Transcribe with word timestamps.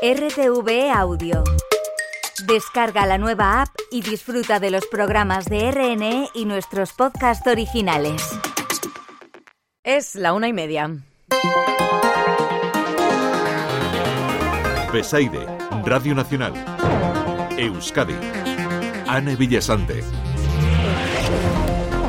RTV 0.00 0.92
Audio. 0.94 1.42
Descarga 2.46 3.04
la 3.04 3.18
nueva 3.18 3.62
app 3.62 3.70
y 3.90 4.00
disfruta 4.00 4.60
de 4.60 4.70
los 4.70 4.86
programas 4.86 5.46
de 5.46 5.72
RNE 5.72 6.28
y 6.34 6.44
nuestros 6.44 6.92
podcasts 6.92 7.44
originales. 7.48 8.22
Es 9.82 10.14
la 10.14 10.34
una 10.34 10.46
y 10.46 10.52
media. 10.52 10.96
Besaide, 14.92 15.44
Radio 15.84 16.14
Nacional. 16.14 16.52
Euskadi. 17.56 18.14
Ana 19.08 19.34
Villasante. 19.34 20.04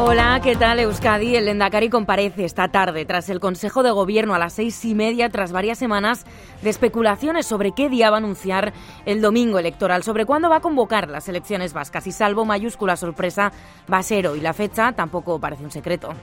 Hola, 0.02 0.40
¿qué 0.42 0.56
tal 0.56 0.80
Euskadi? 0.80 1.36
El 1.36 1.44
Lendakari 1.44 1.90
comparece 1.90 2.46
esta 2.46 2.70
tarde 2.70 3.04
tras 3.04 3.28
el 3.28 3.42
Consejo 3.42 3.84
de 3.84 3.92
Gobierno 3.92 4.34
a 4.34 4.40
las 4.40 4.54
seis 4.54 4.86
y 4.86 4.96
media 4.96 5.30
tras 5.30 5.52
varias 5.52 5.78
semanas 5.78 6.24
de 6.62 6.70
especulaciones 6.70 7.46
sobre 7.46 7.74
qué 7.74 7.90
día 7.90 8.10
va 8.10 8.16
a 8.16 8.20
anunciar 8.20 8.72
el 9.06 9.20
domingo 9.22 9.60
electoral, 9.60 10.04
sobre 10.04 10.26
cuándo 10.26 10.50
va 10.50 10.56
a 10.56 10.62
convocar 10.62 11.10
las 11.10 11.28
elecciones 11.28 11.74
vascas 11.74 12.08
y 12.08 12.14
salvo 12.14 12.46
mayúscula 12.46 12.96
sorpresa 12.96 13.52
va 13.92 13.98
a 13.98 14.04
ser 14.04 14.28
hoy. 14.28 14.40
La 14.40 14.54
fecha 14.54 14.94
tampoco 14.94 15.38
parece 15.38 15.66
un 15.66 15.72
secreto. 15.72 16.14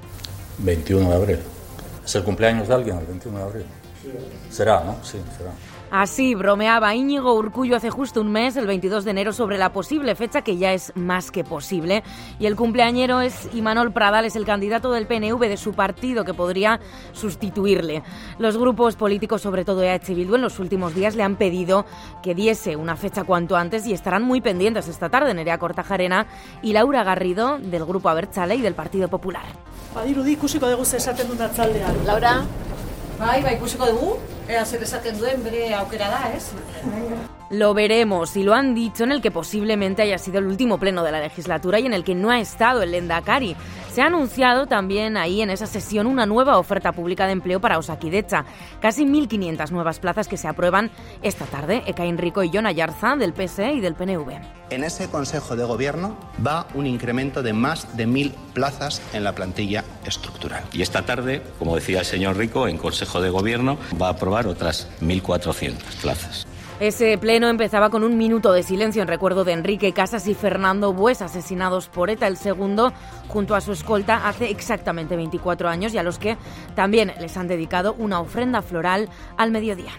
21 0.56 1.10
de 1.10 1.14
abril. 1.14 1.38
¿Es 2.02 2.14
el 2.14 2.24
cumpleaños 2.24 2.68
de 2.68 2.74
alguien 2.74 2.96
el 2.96 3.04
21 3.04 3.38
de 3.38 3.44
abril? 3.44 3.66
Será, 4.48 4.82
¿no? 4.84 5.04
Sí, 5.04 5.20
será. 5.36 5.50
Así 5.90 6.34
bromeaba 6.34 6.94
Íñigo 6.94 7.34
Urcullo 7.34 7.76
hace 7.76 7.90
justo 7.90 8.20
un 8.20 8.32
mes, 8.32 8.56
el 8.56 8.66
22 8.66 9.04
de 9.04 9.10
enero, 9.12 9.32
sobre 9.32 9.56
la 9.56 9.72
posible 9.72 10.14
fecha 10.14 10.42
que 10.42 10.56
ya 10.56 10.72
es 10.72 10.92
más 10.96 11.30
que 11.30 11.44
posible. 11.44 12.02
Y 12.40 12.46
el 12.46 12.56
cumpleañero 12.56 13.20
es 13.20 13.48
Imanol 13.54 13.92
Pradal, 13.92 14.24
es 14.24 14.34
el 14.34 14.44
candidato 14.44 14.90
del 14.90 15.06
PNV 15.06 15.40
de 15.40 15.56
su 15.56 15.74
partido 15.74 16.24
que 16.24 16.34
podría 16.34 16.80
sustituirle. 17.12 18.02
Los 18.38 18.56
grupos 18.56 18.96
políticos, 18.96 19.42
sobre 19.42 19.64
todo 19.64 19.82
EH 19.82 20.14
Bildu, 20.14 20.34
en 20.34 20.42
los 20.42 20.58
últimos 20.58 20.94
días 20.94 21.14
le 21.14 21.22
han 21.22 21.36
pedido 21.36 21.86
que 22.22 22.34
diese 22.34 22.74
una 22.74 22.96
fecha 22.96 23.24
cuanto 23.24 23.56
antes 23.56 23.86
y 23.86 23.92
estarán 23.92 24.24
muy 24.24 24.40
pendientes 24.40 24.88
esta 24.88 25.08
tarde 25.08 25.34
Nerea 25.34 25.58
Cortajarena 25.58 26.26
y 26.62 26.72
Laura 26.72 27.04
Garrido 27.04 27.58
del 27.58 27.84
Grupo 27.84 28.08
Abertzale 28.08 28.56
y 28.56 28.60
del 28.60 28.74
Partido 28.74 29.08
Popular. 29.08 29.44
Laura, 32.04 32.44
bai, 33.18 33.42
bai, 33.42 33.54
ikusiko 33.56 33.86
dugu, 33.90 34.16
ea 34.48 34.64
zer 34.64 34.82
esaten 34.82 35.18
duen 35.18 35.42
bere 35.44 35.74
aukera 35.74 36.08
da, 36.12 36.32
ez? 36.34 36.50
Lo 37.50 37.74
veremos 37.74 38.36
y 38.36 38.42
lo 38.42 38.54
han 38.54 38.74
dicho 38.74 39.04
en 39.04 39.12
el 39.12 39.22
que 39.22 39.30
posiblemente 39.30 40.02
haya 40.02 40.18
sido 40.18 40.38
el 40.38 40.46
último 40.46 40.78
pleno 40.78 41.04
de 41.04 41.12
la 41.12 41.20
legislatura 41.20 41.78
y 41.78 41.86
en 41.86 41.92
el 41.92 42.02
que 42.02 42.14
no 42.14 42.30
ha 42.30 42.40
estado 42.40 42.82
el 42.82 42.90
Lendakari. 42.90 43.56
Se 43.96 44.02
ha 44.02 44.08
anunciado 44.08 44.66
también 44.66 45.16
ahí 45.16 45.40
en 45.40 45.48
esa 45.48 45.66
sesión 45.66 46.06
una 46.06 46.26
nueva 46.26 46.58
oferta 46.58 46.92
pública 46.92 47.24
de 47.24 47.32
empleo 47.32 47.62
para 47.62 47.78
Osakidecha. 47.78 48.44
Casi 48.78 49.06
1.500 49.06 49.70
nuevas 49.70 50.00
plazas 50.00 50.28
que 50.28 50.36
se 50.36 50.46
aprueban 50.46 50.90
esta 51.22 51.46
tarde. 51.46 51.82
Eka 51.86 52.04
Enrico 52.04 52.42
y 52.42 52.50
John 52.52 52.66
Ayarza 52.66 53.16
del 53.16 53.32
PSE 53.32 53.72
y 53.72 53.80
del 53.80 53.94
PNV. 53.94 54.38
En 54.68 54.84
ese 54.84 55.08
Consejo 55.08 55.56
de 55.56 55.64
Gobierno 55.64 56.14
va 56.46 56.66
un 56.74 56.86
incremento 56.86 57.42
de 57.42 57.54
más 57.54 57.96
de 57.96 58.06
mil 58.06 58.34
plazas 58.52 59.00
en 59.14 59.24
la 59.24 59.34
plantilla 59.34 59.82
estructural. 60.04 60.64
Y 60.74 60.82
esta 60.82 61.06
tarde, 61.06 61.42
como 61.58 61.74
decía 61.74 62.00
el 62.00 62.04
señor 62.04 62.36
Rico, 62.36 62.68
en 62.68 62.76
Consejo 62.76 63.22
de 63.22 63.30
Gobierno 63.30 63.78
va 63.98 64.08
a 64.08 64.10
aprobar 64.10 64.46
otras 64.46 64.90
1.400 65.00 65.72
plazas. 66.02 66.45
Ese 66.78 67.16
pleno 67.16 67.48
empezaba 67.48 67.88
con 67.88 68.04
un 68.04 68.18
minuto 68.18 68.52
de 68.52 68.62
silencio 68.62 69.00
en 69.00 69.08
recuerdo 69.08 69.44
de 69.44 69.52
Enrique 69.52 69.92
Casas 69.92 70.28
y 70.28 70.34
Fernando 70.34 70.92
Bues, 70.92 71.22
asesinados 71.22 71.88
por 71.88 72.10
ETA 72.10 72.26
el 72.26 72.36
segundo, 72.36 72.92
junto 73.28 73.54
a 73.54 73.62
su 73.62 73.72
escolta 73.72 74.28
hace 74.28 74.50
exactamente 74.50 75.16
24 75.16 75.70
años 75.70 75.94
y 75.94 75.98
a 75.98 76.02
los 76.02 76.18
que 76.18 76.36
también 76.74 77.14
les 77.18 77.38
han 77.38 77.48
dedicado 77.48 77.94
una 77.98 78.20
ofrenda 78.20 78.60
floral 78.60 79.08
al 79.38 79.52
mediodía. 79.52 79.92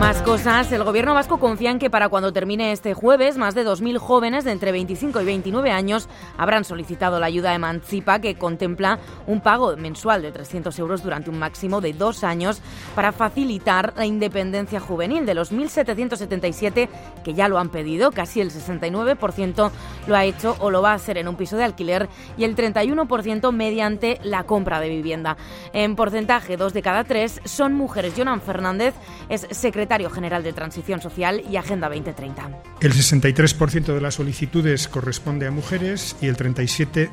Más 0.00 0.20
cosas. 0.20 0.70
El 0.72 0.84
gobierno 0.84 1.14
vasco 1.14 1.40
confía 1.40 1.70
en 1.70 1.78
que 1.78 1.88
para 1.88 2.10
cuando 2.10 2.30
termine 2.30 2.70
este 2.70 2.92
jueves, 2.92 3.38
más 3.38 3.54
de 3.54 3.66
2.000 3.66 3.96
jóvenes 3.96 4.44
de 4.44 4.52
entre 4.52 4.70
25 4.70 5.22
y 5.22 5.24
29 5.24 5.70
años 5.70 6.10
habrán 6.36 6.64
solicitado 6.64 7.18
la 7.18 7.26
ayuda 7.26 7.54
Emancipa, 7.54 8.20
que 8.20 8.34
contempla 8.34 8.98
un 9.26 9.40
pago 9.40 9.74
mensual 9.78 10.20
de 10.20 10.32
300 10.32 10.78
euros 10.80 11.02
durante 11.02 11.30
un 11.30 11.38
máximo 11.38 11.80
de 11.80 11.94
dos 11.94 12.24
años 12.24 12.60
para 12.94 13.10
facilitar 13.10 13.94
la 13.96 14.04
independencia 14.04 14.80
juvenil. 14.80 15.24
De 15.24 15.32
los 15.32 15.50
1.777 15.50 16.90
que 17.24 17.32
ya 17.32 17.48
lo 17.48 17.58
han 17.58 17.70
pedido, 17.70 18.12
casi 18.12 18.42
el 18.42 18.50
69% 18.50 19.70
lo 20.06 20.14
ha 20.14 20.24
hecho 20.26 20.56
o 20.60 20.70
lo 20.70 20.82
va 20.82 20.92
a 20.92 20.96
hacer 20.96 21.16
en 21.16 21.26
un 21.26 21.36
piso 21.36 21.56
de 21.56 21.64
alquiler 21.64 22.06
y 22.36 22.44
el 22.44 22.54
31% 22.54 23.50
mediante 23.50 24.20
la 24.22 24.44
compra 24.44 24.78
de 24.78 24.90
vivienda. 24.90 25.38
En 25.72 25.96
porcentaje, 25.96 26.58
dos 26.58 26.74
de 26.74 26.82
cada 26.82 27.04
tres 27.04 27.40
son 27.44 27.72
mujeres. 27.72 28.12
Jonan 28.14 28.42
Fernández 28.42 28.94
es 29.30 29.46
secretario 29.50 29.85
secretario 29.86 30.10
general 30.10 30.42
de 30.42 30.52
Transición 30.52 31.00
Social 31.00 31.44
y 31.48 31.56
Agenda 31.56 31.88
2030. 31.88 32.50
El 32.80 32.92
63% 32.92 33.94
de 33.94 34.00
las 34.00 34.14
solicitudes 34.14 34.88
corresponde 34.88 35.46
a 35.46 35.52
mujeres 35.52 36.16
y 36.20 36.26
el 36.26 36.36
37% 36.36 37.08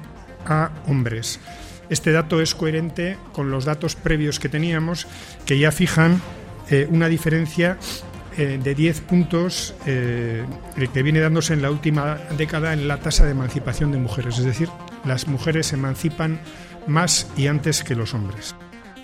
a 0.48 0.72
hombres. 0.88 1.40
Este 1.92 2.12
dato 2.12 2.42
es 2.42 2.56
coherente 2.56 3.18
con 3.32 3.52
los 3.52 3.66
datos 3.66 3.96
previos 3.96 4.40
que 4.40 4.50
teníamos, 4.50 5.06
que 5.46 5.60
ya 5.60 5.72
fijan 5.72 6.20
eh, 6.72 6.88
una 6.90 7.10
diferencia 7.10 7.78
eh, 8.38 8.60
de 8.62 8.74
10 8.74 9.02
puntos 9.02 9.76
eh, 9.86 10.44
que 10.92 11.04
viene 11.04 11.20
dándose 11.20 11.54
en 11.54 11.62
la 11.62 11.70
última 11.70 12.18
década 12.36 12.74
en 12.74 12.88
la 12.88 12.98
tasa 12.98 13.24
de 13.26 13.32
emancipación 13.32 13.92
de 13.92 14.00
mujeres. 14.00 14.40
Es 14.40 14.46
decir, 14.46 14.70
las 15.06 15.28
mujeres 15.28 15.68
se 15.68 15.76
emancipan 15.76 16.40
más 16.88 17.32
y 17.38 17.46
antes 17.46 17.84
que 17.84 17.94
los 17.94 18.16
hombres. 18.16 18.56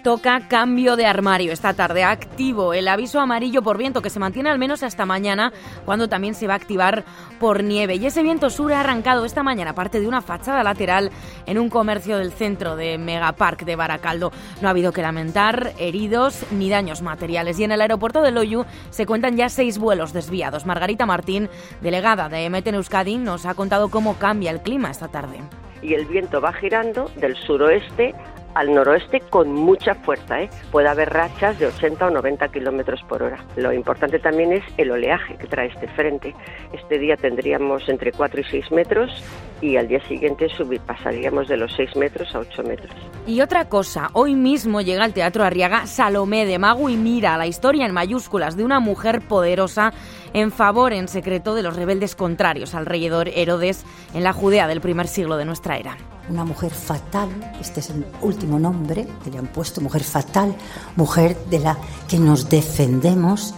Toca 0.03 0.47
cambio 0.47 0.95
de 0.95 1.05
armario 1.05 1.51
esta 1.51 1.73
tarde. 1.73 2.05
Activo 2.05 2.73
el 2.73 2.87
aviso 2.87 3.19
amarillo 3.19 3.61
por 3.61 3.77
viento 3.77 4.01
que 4.01 4.09
se 4.09 4.19
mantiene 4.19 4.49
al 4.49 4.57
menos 4.57 4.81
hasta 4.81 5.05
mañana, 5.05 5.51
cuando 5.83 6.07
también 6.07 6.35
se 6.35 6.47
va 6.47 6.53
a 6.53 6.57
activar 6.57 7.03
por 7.37 7.63
nieve. 7.63 7.95
Y 7.95 8.05
ese 8.05 8.23
viento 8.23 8.49
sur 8.49 8.71
ha 8.71 8.79
arrancado 8.79 9.25
esta 9.25 9.43
mañana 9.43 9.75
parte 9.75 9.99
de 9.99 10.07
una 10.07 10.21
fachada 10.21 10.63
lateral 10.63 11.11
en 11.45 11.59
un 11.59 11.69
comercio 11.69 12.17
del 12.17 12.31
centro 12.31 12.77
de 12.77 12.97
Megapark 12.97 13.65
de 13.65 13.75
Baracaldo. 13.75 14.31
No 14.61 14.69
ha 14.69 14.71
habido 14.71 14.93
que 14.93 15.01
lamentar 15.01 15.73
heridos 15.77 16.45
ni 16.51 16.69
daños 16.69 17.01
materiales. 17.01 17.59
Y 17.59 17.65
en 17.65 17.73
el 17.73 17.81
aeropuerto 17.81 18.21
de 18.21 18.31
Loyu 18.31 18.65
se 18.91 19.05
cuentan 19.05 19.35
ya 19.35 19.49
seis 19.49 19.79
vuelos 19.79 20.13
desviados. 20.13 20.65
Margarita 20.65 21.05
Martín, 21.05 21.49
delegada 21.81 22.29
de 22.29 22.45
Emeten 22.45 22.75
Euskadi, 22.75 23.17
nos 23.17 23.45
ha 23.45 23.53
contado 23.53 23.89
cómo 23.89 24.17
cambia 24.17 24.51
el 24.51 24.61
clima 24.61 24.91
esta 24.91 25.09
tarde. 25.09 25.41
Y 25.81 25.93
el 25.93 26.05
viento 26.05 26.39
va 26.41 26.53
girando 26.53 27.09
del 27.17 27.35
suroeste 27.35 28.13
al 28.55 28.73
noroeste 28.73 29.21
con 29.29 29.53
mucha 29.53 29.95
fuerza. 29.95 30.41
¿eh? 30.41 30.49
Puede 30.71 30.89
haber 30.89 31.09
rachas 31.09 31.59
de 31.59 31.67
80 31.67 32.07
o 32.07 32.09
90 32.09 32.47
kilómetros 32.49 33.01
por 33.03 33.23
hora. 33.23 33.43
Lo 33.55 33.73
importante 33.73 34.19
también 34.19 34.53
es 34.53 34.63
el 34.77 34.91
oleaje 34.91 35.35
que 35.37 35.47
trae 35.47 35.67
este 35.67 35.87
frente. 35.89 36.35
Este 36.73 36.99
día 36.99 37.15
tendríamos 37.15 37.87
entre 37.89 38.11
4 38.11 38.41
y 38.41 38.43
6 38.43 38.71
metros 38.71 39.23
y 39.61 39.77
al 39.77 39.87
día 39.87 40.01
siguiente 40.07 40.47
pasaríamos 40.85 41.47
de 41.47 41.57
los 41.57 41.73
6 41.75 41.95
metros 41.95 42.33
a 42.35 42.39
8 42.39 42.63
metros. 42.63 42.91
Y 43.27 43.41
otra 43.41 43.69
cosa, 43.69 44.09
hoy 44.13 44.35
mismo 44.35 44.81
llega 44.81 45.03
al 45.03 45.13
Teatro 45.13 45.43
Arriaga 45.43 45.85
Salomé 45.85 46.45
de 46.45 46.59
Mago 46.59 46.89
y 46.89 46.97
Mira, 46.97 47.37
la 47.37 47.47
historia 47.47 47.85
en 47.85 47.93
mayúsculas 47.93 48.55
de 48.57 48.63
una 48.63 48.79
mujer 48.79 49.21
poderosa 49.21 49.93
en 50.33 50.51
favor 50.51 50.93
en 50.93 51.07
secreto 51.07 51.55
de 51.55 51.63
los 51.63 51.75
rebeldes 51.75 52.15
contrarios 52.15 52.75
al 52.75 52.85
rey 52.85 53.05
Herodes 53.05 53.83
en 54.13 54.23
la 54.23 54.33
Judea 54.33 54.67
del 54.67 54.81
primer 54.81 55.07
siglo 55.07 55.37
de 55.37 55.45
nuestra 55.45 55.77
era. 55.77 55.97
Una 56.29 56.45
mujer 56.45 56.71
fatal, 56.71 57.29
este 57.59 57.79
es 57.79 57.89
el 57.89 58.05
último 58.21 58.59
nombre 58.59 59.07
que 59.23 59.31
le 59.31 59.39
han 59.39 59.47
puesto, 59.47 59.81
mujer 59.81 60.03
fatal, 60.03 60.55
mujer 60.95 61.37
de 61.49 61.59
la 61.59 61.77
que 62.07 62.19
nos 62.19 62.49
defendemos. 62.49 63.55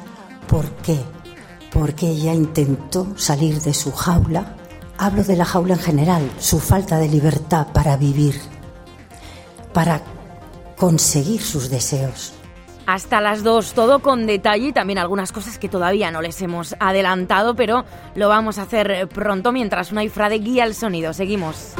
¿Por 0.47 0.69
qué? 0.75 0.97
Porque 1.71 2.07
ella 2.07 2.33
intentó 2.33 3.07
salir 3.17 3.61
de 3.61 3.73
su 3.73 3.91
jaula. 3.91 4.55
Hablo 4.97 5.23
de 5.23 5.35
la 5.35 5.45
jaula 5.45 5.73
en 5.73 5.79
general, 5.79 6.31
su 6.39 6.59
falta 6.59 6.97
de 6.97 7.09
libertad 7.09 7.67
para 7.73 7.97
vivir, 7.97 8.39
para 9.73 10.01
conseguir 10.77 11.41
sus 11.41 11.69
deseos 11.69 12.33
hasta 12.85 13.21
las 13.21 13.43
dos, 13.43 13.73
todo 13.73 13.99
con 13.99 14.25
detalle 14.25 14.67
y 14.67 14.73
también 14.73 14.99
algunas 14.99 15.31
cosas 15.31 15.57
que 15.57 15.69
todavía 15.69 16.11
no 16.11 16.21
les 16.21 16.41
hemos 16.41 16.75
adelantado, 16.79 17.55
pero 17.55 17.85
lo 18.15 18.29
vamos 18.29 18.57
a 18.57 18.63
hacer 18.63 19.07
pronto 19.07 19.51
mientras 19.51 19.91
una 19.91 20.03
ifrade 20.03 20.39
guía 20.39 20.65
el 20.65 20.75
sonido. 20.75 21.13
Seguimos. 21.13 21.75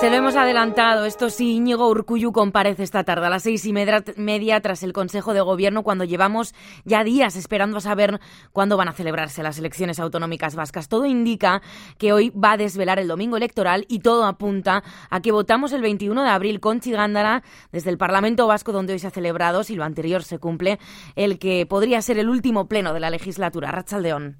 Se 0.00 0.08
lo 0.08 0.16
hemos 0.16 0.34
adelantado. 0.34 1.04
Esto 1.04 1.28
sí, 1.28 1.56
Íñigo 1.56 1.86
Urcuyu 1.86 2.32
comparece 2.32 2.82
esta 2.82 3.04
tarde 3.04 3.26
a 3.26 3.28
las 3.28 3.42
seis 3.42 3.66
y 3.66 3.74
media 3.74 4.60
tras 4.62 4.82
el 4.82 4.94
Consejo 4.94 5.34
de 5.34 5.42
Gobierno, 5.42 5.82
cuando 5.82 6.04
llevamos 6.04 6.54
ya 6.86 7.04
días 7.04 7.36
esperando 7.36 7.76
a 7.76 7.80
saber 7.82 8.18
cuándo 8.54 8.78
van 8.78 8.88
a 8.88 8.94
celebrarse 8.94 9.42
las 9.42 9.58
elecciones 9.58 10.00
autonómicas 10.00 10.56
vascas. 10.56 10.88
Todo 10.88 11.04
indica 11.04 11.60
que 11.98 12.14
hoy 12.14 12.30
va 12.30 12.52
a 12.52 12.56
desvelar 12.56 12.98
el 12.98 13.08
domingo 13.08 13.36
electoral 13.36 13.84
y 13.88 13.98
todo 13.98 14.24
apunta 14.24 14.82
a 15.10 15.20
que 15.20 15.32
votamos 15.32 15.74
el 15.74 15.82
21 15.82 16.22
de 16.22 16.30
abril 16.30 16.60
con 16.60 16.80
Chigándara 16.80 17.42
desde 17.70 17.90
el 17.90 17.98
Parlamento 17.98 18.46
Vasco, 18.46 18.72
donde 18.72 18.94
hoy 18.94 19.00
se 19.00 19.08
ha 19.08 19.10
celebrado, 19.10 19.64
si 19.64 19.76
lo 19.76 19.84
anterior 19.84 20.24
se 20.24 20.38
cumple, 20.38 20.78
el 21.14 21.38
que 21.38 21.66
podría 21.66 22.00
ser 22.00 22.18
el 22.18 22.30
último 22.30 22.68
pleno 22.68 22.94
de 22.94 23.00
la 23.00 23.10
legislatura. 23.10 23.70
Rachaldeón. 23.70 24.38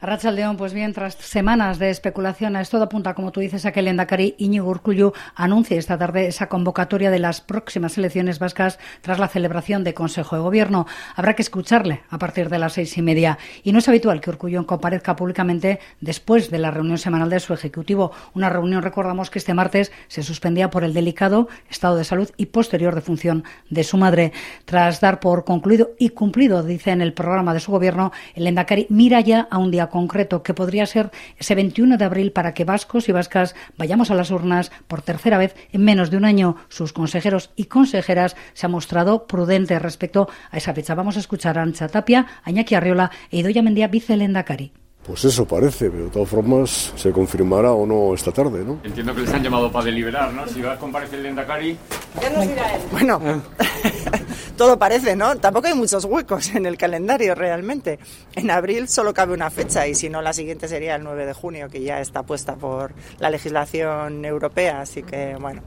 León, 0.00 0.56
pues 0.56 0.74
bien, 0.74 0.92
tras 0.92 1.14
semanas 1.14 1.80
de 1.80 1.90
especulaciones, 1.90 2.70
todo 2.70 2.84
apunta, 2.84 3.14
como 3.14 3.32
tú 3.32 3.40
dices, 3.40 3.66
a 3.66 3.72
que 3.72 3.80
el 3.80 3.88
Endacari 3.88 4.36
Iñigo 4.38 4.68
Urcullu 4.68 5.12
anuncie 5.34 5.76
esta 5.76 5.98
tarde 5.98 6.28
esa 6.28 6.48
convocatoria 6.48 7.10
de 7.10 7.18
las 7.18 7.40
próximas 7.40 7.98
elecciones 7.98 8.38
vascas 8.38 8.78
tras 9.00 9.18
la 9.18 9.26
celebración 9.26 9.82
de 9.82 9.94
Consejo 9.94 10.36
de 10.36 10.42
Gobierno. 10.42 10.86
Habrá 11.16 11.34
que 11.34 11.42
escucharle 11.42 12.02
a 12.10 12.18
partir 12.18 12.48
de 12.48 12.60
las 12.60 12.74
seis 12.74 12.96
y 12.96 13.02
media. 13.02 13.38
Y 13.64 13.72
no 13.72 13.80
es 13.80 13.88
habitual 13.88 14.20
que 14.20 14.30
Urcullu 14.30 14.66
comparezca 14.66 15.16
públicamente 15.16 15.80
después 16.00 16.48
de 16.48 16.58
la 16.58 16.70
reunión 16.70 16.98
semanal 16.98 17.28
de 17.28 17.40
su 17.40 17.52
Ejecutivo. 17.52 18.12
Una 18.34 18.48
reunión, 18.48 18.82
recordamos, 18.82 19.30
que 19.30 19.40
este 19.40 19.52
martes 19.52 19.90
se 20.06 20.22
suspendía 20.22 20.70
por 20.70 20.84
el 20.84 20.94
delicado 20.94 21.48
estado 21.68 21.96
de 21.96 22.04
salud 22.04 22.30
y 22.36 22.46
posterior 22.46 22.94
defunción 22.94 23.42
de 23.68 23.82
su 23.82 23.96
madre. 23.96 24.32
Tras 24.64 25.00
dar 25.00 25.18
por 25.18 25.44
concluido 25.44 25.90
y 25.98 26.10
cumplido, 26.10 26.62
dice 26.62 26.92
en 26.92 27.02
el 27.02 27.14
programa 27.14 27.52
de 27.52 27.60
su 27.60 27.72
gobierno, 27.72 28.12
el 28.36 28.46
Endacari 28.46 28.86
mira 28.90 29.20
ya 29.20 29.48
a 29.50 29.58
un 29.58 29.72
día 29.72 29.87
concreto, 29.88 30.42
que 30.42 30.54
podría 30.54 30.86
ser 30.86 31.10
ese 31.36 31.54
21 31.54 31.96
de 31.96 32.04
abril 32.04 32.32
para 32.32 32.54
que 32.54 32.64
vascos 32.64 33.08
y 33.08 33.12
vascas 33.12 33.54
vayamos 33.76 34.10
a 34.10 34.14
las 34.14 34.30
urnas 34.30 34.70
por 34.86 35.02
tercera 35.02 35.38
vez 35.38 35.54
en 35.72 35.84
menos 35.84 36.10
de 36.10 36.16
un 36.16 36.24
año. 36.24 36.56
Sus 36.68 36.92
consejeros 36.92 37.50
y 37.56 37.64
consejeras 37.64 38.36
se 38.54 38.66
han 38.66 38.72
mostrado 38.72 39.26
prudentes 39.26 39.80
respecto 39.80 40.28
a 40.50 40.56
esa 40.56 40.74
fecha. 40.74 40.94
Vamos 40.94 41.16
a 41.16 41.20
escuchar 41.20 41.58
a 41.58 41.62
Ancha 41.62 41.88
Tapia, 41.88 42.26
a 42.42 42.50
Iñaki 42.50 42.74
Arriola 42.74 43.10
e 43.30 43.38
Idoya 43.38 43.62
Mendía, 43.62 43.88
vicelendacari. 43.88 44.72
Pues 45.08 45.24
eso 45.24 45.46
parece, 45.46 45.90
pero 45.90 46.04
de 46.04 46.10
todas 46.10 46.28
formas 46.28 46.92
se 46.94 47.10
confirmará 47.12 47.72
o 47.72 47.86
no 47.86 48.12
esta 48.12 48.30
tarde, 48.30 48.62
¿no? 48.62 48.78
Entiendo 48.84 49.14
que 49.14 49.22
les 49.22 49.32
han 49.32 49.42
llamado 49.42 49.72
para 49.72 49.86
deliberar, 49.86 50.34
¿no? 50.34 50.46
Si 50.46 50.60
va 50.60 50.74
a 50.74 50.76
comparecer 50.76 51.20
el 51.20 51.26
Endacari... 51.26 51.78
Ya 52.20 52.28
nos 52.28 52.46
dirá 52.46 52.74
él. 52.74 52.82
Bueno, 52.92 53.18
todo 54.58 54.78
parece, 54.78 55.16
¿no? 55.16 55.36
Tampoco 55.36 55.68
hay 55.68 55.74
muchos 55.74 56.04
huecos 56.04 56.54
en 56.54 56.66
el 56.66 56.76
calendario 56.76 57.34
realmente. 57.34 57.98
En 58.34 58.50
abril 58.50 58.88
solo 58.88 59.14
cabe 59.14 59.32
una 59.32 59.50
fecha 59.50 59.86
y 59.86 59.94
si 59.94 60.10
no 60.10 60.20
la 60.20 60.34
siguiente 60.34 60.68
sería 60.68 60.96
el 60.96 61.04
9 61.04 61.24
de 61.24 61.32
junio, 61.32 61.70
que 61.70 61.80
ya 61.80 62.00
está 62.00 62.24
puesta 62.24 62.56
por 62.56 62.92
la 63.20 63.30
legislación 63.30 64.24
europea, 64.24 64.80
así 64.80 65.02
que 65.02 65.36
bueno. 65.40 65.62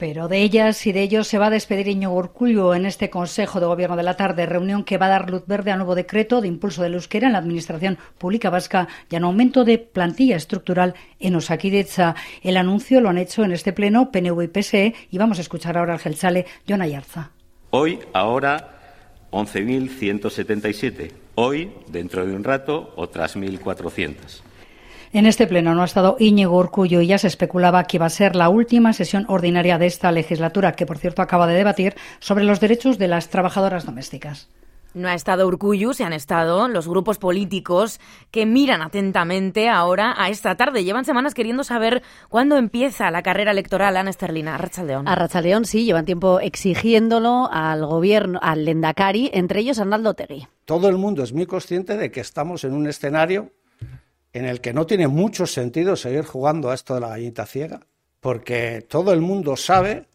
Pero 0.00 0.28
de 0.28 0.38
ellas 0.40 0.86
y 0.86 0.92
de 0.92 1.02
ellos 1.02 1.28
se 1.28 1.36
va 1.36 1.48
a 1.48 1.50
despedir 1.50 1.86
Iñigo 1.86 2.14
Urcullu 2.14 2.72
en 2.72 2.86
este 2.86 3.10
Consejo 3.10 3.60
de 3.60 3.66
Gobierno 3.66 3.96
de 3.96 4.02
la 4.02 4.16
tarde, 4.16 4.46
reunión 4.46 4.82
que 4.82 4.96
va 4.96 5.04
a 5.04 5.10
dar 5.10 5.28
luz 5.28 5.44
verde 5.46 5.72
al 5.72 5.76
nuevo 5.76 5.94
decreto 5.94 6.40
de 6.40 6.48
impulso 6.48 6.82
del 6.82 6.94
euskera 6.94 7.26
en 7.26 7.34
la 7.34 7.38
Administración 7.40 7.98
Pública 8.16 8.48
Vasca 8.48 8.88
y 9.10 9.16
un 9.16 9.24
aumento 9.24 9.62
de 9.62 9.76
plantilla 9.76 10.36
estructural 10.36 10.94
en 11.18 11.36
Osakidecha. 11.36 12.14
El 12.42 12.56
anuncio 12.56 13.02
lo 13.02 13.10
han 13.10 13.18
hecho 13.18 13.44
en 13.44 13.52
este 13.52 13.74
pleno 13.74 14.10
PNV 14.10 14.40
y 14.40 14.48
PSE 14.48 14.94
y 15.10 15.18
vamos 15.18 15.36
a 15.36 15.42
escuchar 15.42 15.76
ahora 15.76 15.92
al 15.92 15.98
Gelsale 15.98 16.46
John 16.66 16.80
Ayarza. 16.80 17.32
Hoy, 17.68 17.98
ahora, 18.14 19.26
11.177. 19.32 21.12
Hoy, 21.34 21.72
dentro 21.88 22.24
de 22.24 22.34
un 22.34 22.42
rato, 22.42 22.94
otras 22.96 23.36
1.400. 23.36 24.49
En 25.12 25.26
este 25.26 25.48
pleno 25.48 25.74
no 25.74 25.82
ha 25.82 25.86
estado 25.86 26.14
Íñigo 26.20 26.56
Urcullo 26.56 27.00
y 27.00 27.08
ya 27.08 27.18
se 27.18 27.26
especulaba 27.26 27.82
que 27.82 27.96
iba 27.96 28.06
a 28.06 28.10
ser 28.10 28.36
la 28.36 28.48
última 28.48 28.92
sesión 28.92 29.24
ordinaria 29.28 29.76
de 29.76 29.86
esta 29.86 30.12
legislatura, 30.12 30.72
que 30.72 30.86
por 30.86 30.98
cierto 30.98 31.20
acaba 31.20 31.48
de 31.48 31.56
debatir 31.56 31.96
sobre 32.20 32.44
los 32.44 32.60
derechos 32.60 32.96
de 32.96 33.08
las 33.08 33.28
trabajadoras 33.28 33.84
domésticas. 33.84 34.48
No 34.94 35.08
ha 35.08 35.14
estado 35.14 35.48
Urcullu, 35.48 35.94
se 35.94 36.04
han 36.04 36.12
estado 36.12 36.68
los 36.68 36.86
grupos 36.86 37.18
políticos 37.18 38.00
que 38.30 38.46
miran 38.46 38.82
atentamente 38.82 39.68
ahora 39.68 40.14
a 40.16 40.30
esta 40.30 40.56
tarde. 40.56 40.84
Llevan 40.84 41.04
semanas 41.04 41.34
queriendo 41.34 41.64
saber 41.64 42.02
cuándo 42.28 42.56
empieza 42.56 43.10
la 43.10 43.22
carrera 43.22 43.50
electoral. 43.50 43.96
Ana 43.96 44.10
Esterlina, 44.10 44.54
Arrachaldeón. 44.54 45.08
Arrachaldeón, 45.08 45.64
sí, 45.64 45.84
llevan 45.84 46.06
tiempo 46.06 46.38
exigiéndolo 46.38 47.48
al 47.52 47.84
gobierno, 47.84 48.38
al 48.42 48.64
Lendakari, 48.64 49.30
entre 49.32 49.60
ellos 49.60 49.80
Arnaldo 49.80 50.14
Tegui. 50.14 50.46
Todo 50.64 50.88
el 50.88 50.98
mundo 50.98 51.24
es 51.24 51.32
muy 51.32 51.46
consciente 51.46 51.96
de 51.96 52.12
que 52.12 52.20
estamos 52.20 52.62
en 52.62 52.74
un 52.74 52.88
escenario 52.88 53.52
en 54.32 54.44
el 54.44 54.60
que 54.60 54.72
no 54.72 54.86
tiene 54.86 55.08
mucho 55.08 55.46
sentido 55.46 55.96
seguir 55.96 56.24
jugando 56.24 56.70
a 56.70 56.74
esto 56.74 56.94
de 56.94 57.00
la 57.00 57.08
gallita 57.08 57.46
ciega, 57.46 57.86
porque 58.20 58.84
todo 58.88 59.12
el 59.12 59.20
mundo 59.20 59.56
sabe 59.56 60.06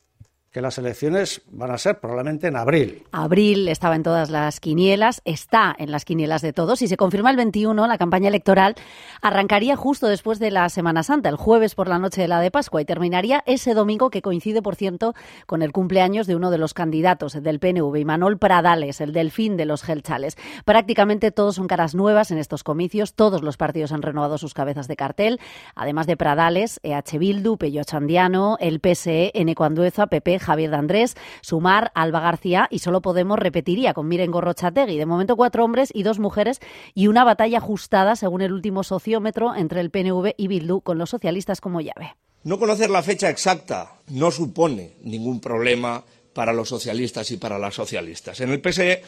que 0.56 0.62
las 0.62 0.78
elecciones 0.78 1.42
van 1.52 1.70
a 1.70 1.78
ser 1.78 2.00
probablemente 2.00 2.48
en 2.48 2.56
abril. 2.56 3.04
Abril 3.12 3.68
estaba 3.68 3.98
en 3.98 4.04
todas 4.04 4.30
las 4.30 4.62
quinielas, 4.62 5.22
está 5.26 5.76
en 5.78 5.92
las 5.92 6.06
quinielas 6.06 6.42
de 6.42 6.54
todos. 6.54 6.80
Si 6.80 6.88
se 6.88 6.96
confirma 6.96 7.30
el 7.30 7.36
21, 7.36 7.86
la 7.88 7.98
campaña 7.98 8.30
electoral 8.30 8.76
arrancaría 9.22 9.76
justo 9.76 10.08
después 10.08 10.40
de 10.40 10.52
la 10.52 10.70
Semana 10.70 11.04
Santa, 11.04 11.28
el 11.28 11.36
jueves 11.36 11.76
por 11.76 11.90
la 11.90 12.00
noche 12.00 12.22
de 12.22 12.30
la 12.30 12.40
de 12.40 12.52
Pascua, 12.52 12.82
y 12.82 12.86
terminaría 12.86 13.44
ese 13.46 13.74
domingo 13.74 14.10
que 14.10 14.22
coincide, 14.22 14.62
por 14.62 14.76
cierto, 14.78 15.14
con 15.46 15.62
el 15.62 15.74
cumpleaños 15.74 16.26
de 16.26 16.38
uno 16.38 16.52
de 16.52 16.58
los 16.58 16.74
candidatos 16.74 17.34
del 17.34 17.60
PNV, 17.60 17.94
Imanol 17.98 18.38
Pradales, 18.38 19.02
el 19.02 19.12
delfín 19.12 19.58
de 19.58 19.66
los 19.66 19.84
Gelchales. 19.84 20.38
Prácticamente 20.64 21.32
todos 21.32 21.56
son 21.56 21.68
caras 21.68 21.96
nuevas 21.96 22.32
en 22.32 22.38
estos 22.38 22.64
comicios, 22.64 23.14
todos 23.14 23.42
los 23.42 23.58
partidos 23.58 23.92
han 23.92 24.02
renovado 24.02 24.38
sus 24.38 24.54
cabezas 24.54 24.88
de 24.88 24.96
cartel, 24.96 25.42
además 25.76 26.08
de 26.08 26.16
Pradales, 26.16 26.80
EH 26.82 27.20
Bildu, 27.20 27.58
Pello 27.58 27.84
Chandiano, 27.84 28.56
el 28.62 28.80
PSE, 28.80 29.32
Eneco 29.34 29.66
Andueza, 29.66 30.08
PP, 30.08 30.45
Javier 30.46 30.70
de 30.70 30.78
Andrés, 30.78 31.16
Sumar, 31.42 31.92
Alba 31.96 32.22
García 32.22 32.68
y 32.70 32.80
solo 32.80 33.02
Podemos 33.02 33.38
repetiría 33.38 33.94
con 33.94 34.08
Miren 34.08 34.32
Gorrochategui. 34.32 34.98
De 34.98 35.06
momento 35.06 35.36
cuatro 35.36 35.66
hombres 35.66 35.90
y 35.94 36.04
dos 36.04 36.20
mujeres 36.20 36.60
y 36.94 37.08
una 37.08 37.24
batalla 37.24 37.58
ajustada 37.58 38.16
según 38.16 38.42
el 38.42 38.54
último 38.54 38.84
sociómetro 38.84 39.56
entre 39.56 39.82
el 39.82 39.90
PNV 39.90 40.34
y 40.38 40.48
Bildu 40.48 40.82
con 40.82 40.98
los 40.98 41.10
socialistas 41.10 41.60
como 41.60 41.82
llave. 41.82 42.16
No 42.44 42.60
conocer 42.60 42.90
la 42.90 43.02
fecha 43.02 43.30
exacta 43.30 43.96
no 44.08 44.30
supone 44.30 44.94
ningún 45.02 45.42
problema 45.42 46.04
para 46.34 46.54
los 46.54 46.70
socialistas 46.70 47.32
y 47.32 47.38
para 47.38 47.58
las 47.58 47.74
socialistas. 47.74 48.40
En 48.42 48.52
el 48.52 48.62
PSE 48.62 49.02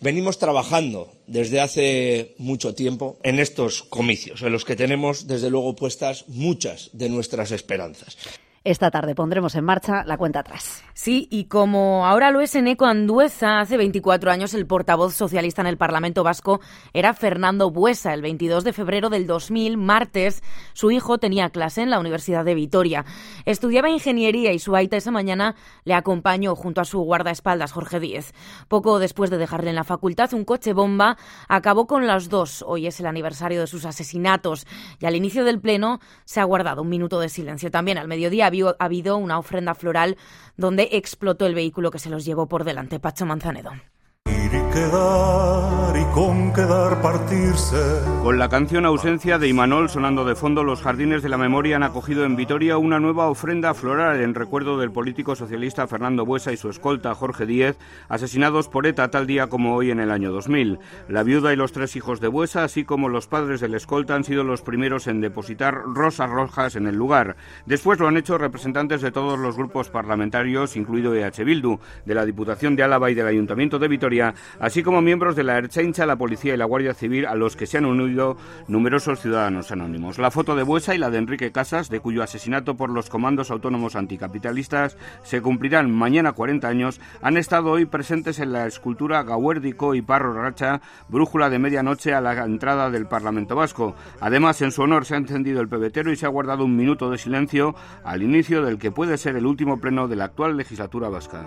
venimos 0.00 0.38
trabajando 0.38 1.10
desde 1.26 1.60
hace 1.60 2.34
mucho 2.38 2.74
tiempo 2.74 3.18
en 3.22 3.40
estos 3.40 3.82
comicios, 3.82 4.42
en 4.42 4.52
los 4.52 4.64
que 4.64 4.76
tenemos, 4.76 5.26
desde 5.26 5.50
luego, 5.50 5.74
puestas 5.74 6.26
muchas 6.28 6.90
de 6.92 7.08
nuestras 7.08 7.50
esperanzas. 7.50 8.16
Esta 8.66 8.90
tarde 8.90 9.14
pondremos 9.14 9.54
en 9.54 9.64
marcha 9.64 10.02
la 10.04 10.18
cuenta 10.18 10.40
atrás. 10.40 10.82
Sí, 10.92 11.28
y 11.30 11.44
como 11.44 12.04
ahora 12.04 12.32
lo 12.32 12.40
es 12.40 12.56
en 12.56 12.66
Eco 12.66 12.86
Andueza, 12.86 13.60
hace 13.60 13.76
24 13.76 14.28
años 14.32 14.54
el 14.54 14.66
portavoz 14.66 15.14
socialista 15.14 15.60
en 15.62 15.68
el 15.68 15.76
Parlamento 15.76 16.24
Vasco 16.24 16.60
era 16.92 17.14
Fernando 17.14 17.70
Buesa. 17.70 18.12
El 18.12 18.22
22 18.22 18.64
de 18.64 18.72
febrero 18.72 19.08
del 19.08 19.28
2000, 19.28 19.76
martes, 19.76 20.42
su 20.72 20.90
hijo 20.90 21.18
tenía 21.18 21.50
clase 21.50 21.82
en 21.82 21.90
la 21.90 22.00
Universidad 22.00 22.44
de 22.44 22.56
Vitoria. 22.56 23.04
Estudiaba 23.44 23.88
ingeniería 23.88 24.52
y 24.52 24.58
su 24.58 24.74
aita 24.74 24.96
esa 24.96 25.12
mañana 25.12 25.54
le 25.84 25.94
acompañó 25.94 26.56
junto 26.56 26.80
a 26.80 26.84
su 26.84 26.98
guardaespaldas, 26.98 27.70
Jorge 27.70 28.00
Díez. 28.00 28.32
Poco 28.66 28.98
después 28.98 29.30
de 29.30 29.38
dejarle 29.38 29.70
en 29.70 29.76
la 29.76 29.84
facultad, 29.84 30.34
un 30.34 30.44
coche 30.44 30.72
bomba 30.72 31.18
acabó 31.48 31.86
con 31.86 32.08
las 32.08 32.28
dos. 32.28 32.64
Hoy 32.66 32.88
es 32.88 32.98
el 32.98 33.06
aniversario 33.06 33.60
de 33.60 33.68
sus 33.68 33.84
asesinatos 33.84 34.66
y 34.98 35.06
al 35.06 35.14
inicio 35.14 35.44
del 35.44 35.60
pleno 35.60 36.00
se 36.24 36.40
ha 36.40 36.44
guardado 36.44 36.82
un 36.82 36.88
minuto 36.88 37.20
de 37.20 37.28
silencio. 37.28 37.70
También 37.70 37.98
al 37.98 38.08
mediodía 38.08 38.50
ha 38.64 38.74
habido 38.78 39.16
una 39.16 39.38
ofrenda 39.38 39.74
floral 39.74 40.16
donde 40.56 40.88
explotó 40.92 41.46
el 41.46 41.54
vehículo 41.54 41.90
que 41.90 41.98
se 41.98 42.10
los 42.10 42.24
llevó 42.24 42.48
por 42.48 42.64
delante. 42.64 43.00
Pacho 43.00 43.26
Manzanedo 43.26 43.72
y 44.76 46.04
con 46.12 46.52
quedar 46.52 47.00
partirse. 47.00 47.76
Con 48.22 48.38
la 48.38 48.48
canción 48.48 48.84
Ausencia 48.84 49.38
de 49.38 49.48
Imanol 49.48 49.88
sonando 49.88 50.24
de 50.24 50.34
fondo, 50.34 50.64
los 50.64 50.82
jardines 50.82 51.22
de 51.22 51.30
la 51.30 51.38
memoria 51.38 51.76
han 51.76 51.82
acogido 51.82 52.24
en 52.24 52.36
Vitoria 52.36 52.76
una 52.76 53.00
nueva 53.00 53.28
ofrenda 53.28 53.72
floral 53.72 54.20
en 54.20 54.34
recuerdo 54.34 54.78
del 54.78 54.92
político 54.92 55.34
socialista 55.34 55.86
Fernando 55.86 56.26
Buesa 56.26 56.52
y 56.52 56.58
su 56.58 56.68
escolta 56.68 57.14
Jorge 57.14 57.46
Díez, 57.46 57.78
asesinados 58.08 58.68
por 58.68 58.86
ETA 58.86 59.10
tal 59.10 59.26
día 59.26 59.46
como 59.46 59.74
hoy 59.74 59.90
en 59.90 60.00
el 60.00 60.10
año 60.10 60.30
2000. 60.32 60.78
La 61.08 61.22
viuda 61.22 61.52
y 61.52 61.56
los 61.56 61.72
tres 61.72 61.96
hijos 61.96 62.20
de 62.20 62.28
Buesa, 62.28 62.64
así 62.64 62.84
como 62.84 63.08
los 63.08 63.26
padres 63.26 63.60
del 63.60 63.74
escolta, 63.74 64.14
han 64.14 64.24
sido 64.24 64.44
los 64.44 64.60
primeros 64.60 65.06
en 65.06 65.22
depositar 65.22 65.74
rosas 65.86 66.28
rojas 66.28 66.76
en 66.76 66.86
el 66.86 66.96
lugar. 66.96 67.36
Después 67.64 67.98
lo 67.98 68.08
han 68.08 68.18
hecho 68.18 68.36
representantes 68.36 69.00
de 69.00 69.12
todos 69.12 69.38
los 69.38 69.56
grupos 69.56 69.88
parlamentarios, 69.88 70.76
incluido 70.76 71.14
EH 71.14 71.44
Bildu, 71.44 71.78
de 72.04 72.14
la 72.14 72.26
Diputación 72.26 72.76
de 72.76 72.82
Álava 72.82 73.10
y 73.10 73.14
del 73.14 73.26
Ayuntamiento 73.26 73.78
de 73.78 73.88
Vitoria, 73.88 74.34
así 74.66 74.82
como 74.82 75.00
miembros 75.00 75.36
de 75.36 75.44
la 75.44 75.58
Erchaincha, 75.58 76.06
la 76.06 76.16
Policía 76.16 76.54
y 76.54 76.56
la 76.56 76.64
Guardia 76.64 76.92
Civil, 76.92 77.26
a 77.26 77.36
los 77.36 77.54
que 77.54 77.66
se 77.66 77.78
han 77.78 77.84
unido 77.84 78.36
numerosos 78.66 79.20
ciudadanos 79.20 79.70
anónimos. 79.70 80.18
La 80.18 80.32
foto 80.32 80.56
de 80.56 80.64
Buesa 80.64 80.92
y 80.92 80.98
la 80.98 81.08
de 81.08 81.18
Enrique 81.18 81.52
Casas, 81.52 81.88
de 81.88 82.00
cuyo 82.00 82.20
asesinato 82.20 82.76
por 82.76 82.90
los 82.90 83.08
comandos 83.08 83.52
autónomos 83.52 83.94
anticapitalistas 83.94 84.96
se 85.22 85.40
cumplirán 85.40 85.94
mañana 85.94 86.32
40 86.32 86.66
años, 86.66 87.00
han 87.22 87.36
estado 87.36 87.70
hoy 87.70 87.86
presentes 87.86 88.40
en 88.40 88.52
la 88.52 88.66
escultura 88.66 89.22
Gauérdico 89.22 89.94
y 89.94 90.02
Parro 90.02 90.34
Racha, 90.34 90.80
brújula 91.08 91.48
de 91.48 91.60
medianoche 91.60 92.12
a 92.12 92.20
la 92.20 92.32
entrada 92.44 92.90
del 92.90 93.06
Parlamento 93.06 93.54
Vasco. 93.54 93.94
Además, 94.18 94.60
en 94.62 94.72
su 94.72 94.82
honor 94.82 95.04
se 95.04 95.14
ha 95.14 95.18
encendido 95.18 95.60
el 95.60 95.68
pebetero 95.68 96.10
y 96.10 96.16
se 96.16 96.26
ha 96.26 96.30
guardado 96.30 96.64
un 96.64 96.74
minuto 96.74 97.08
de 97.08 97.18
silencio 97.18 97.76
al 98.02 98.24
inicio 98.24 98.64
del 98.64 98.78
que 98.78 98.90
puede 98.90 99.16
ser 99.16 99.36
el 99.36 99.46
último 99.46 99.78
pleno 99.78 100.08
de 100.08 100.16
la 100.16 100.24
actual 100.24 100.56
legislatura 100.56 101.08
vasca. 101.08 101.46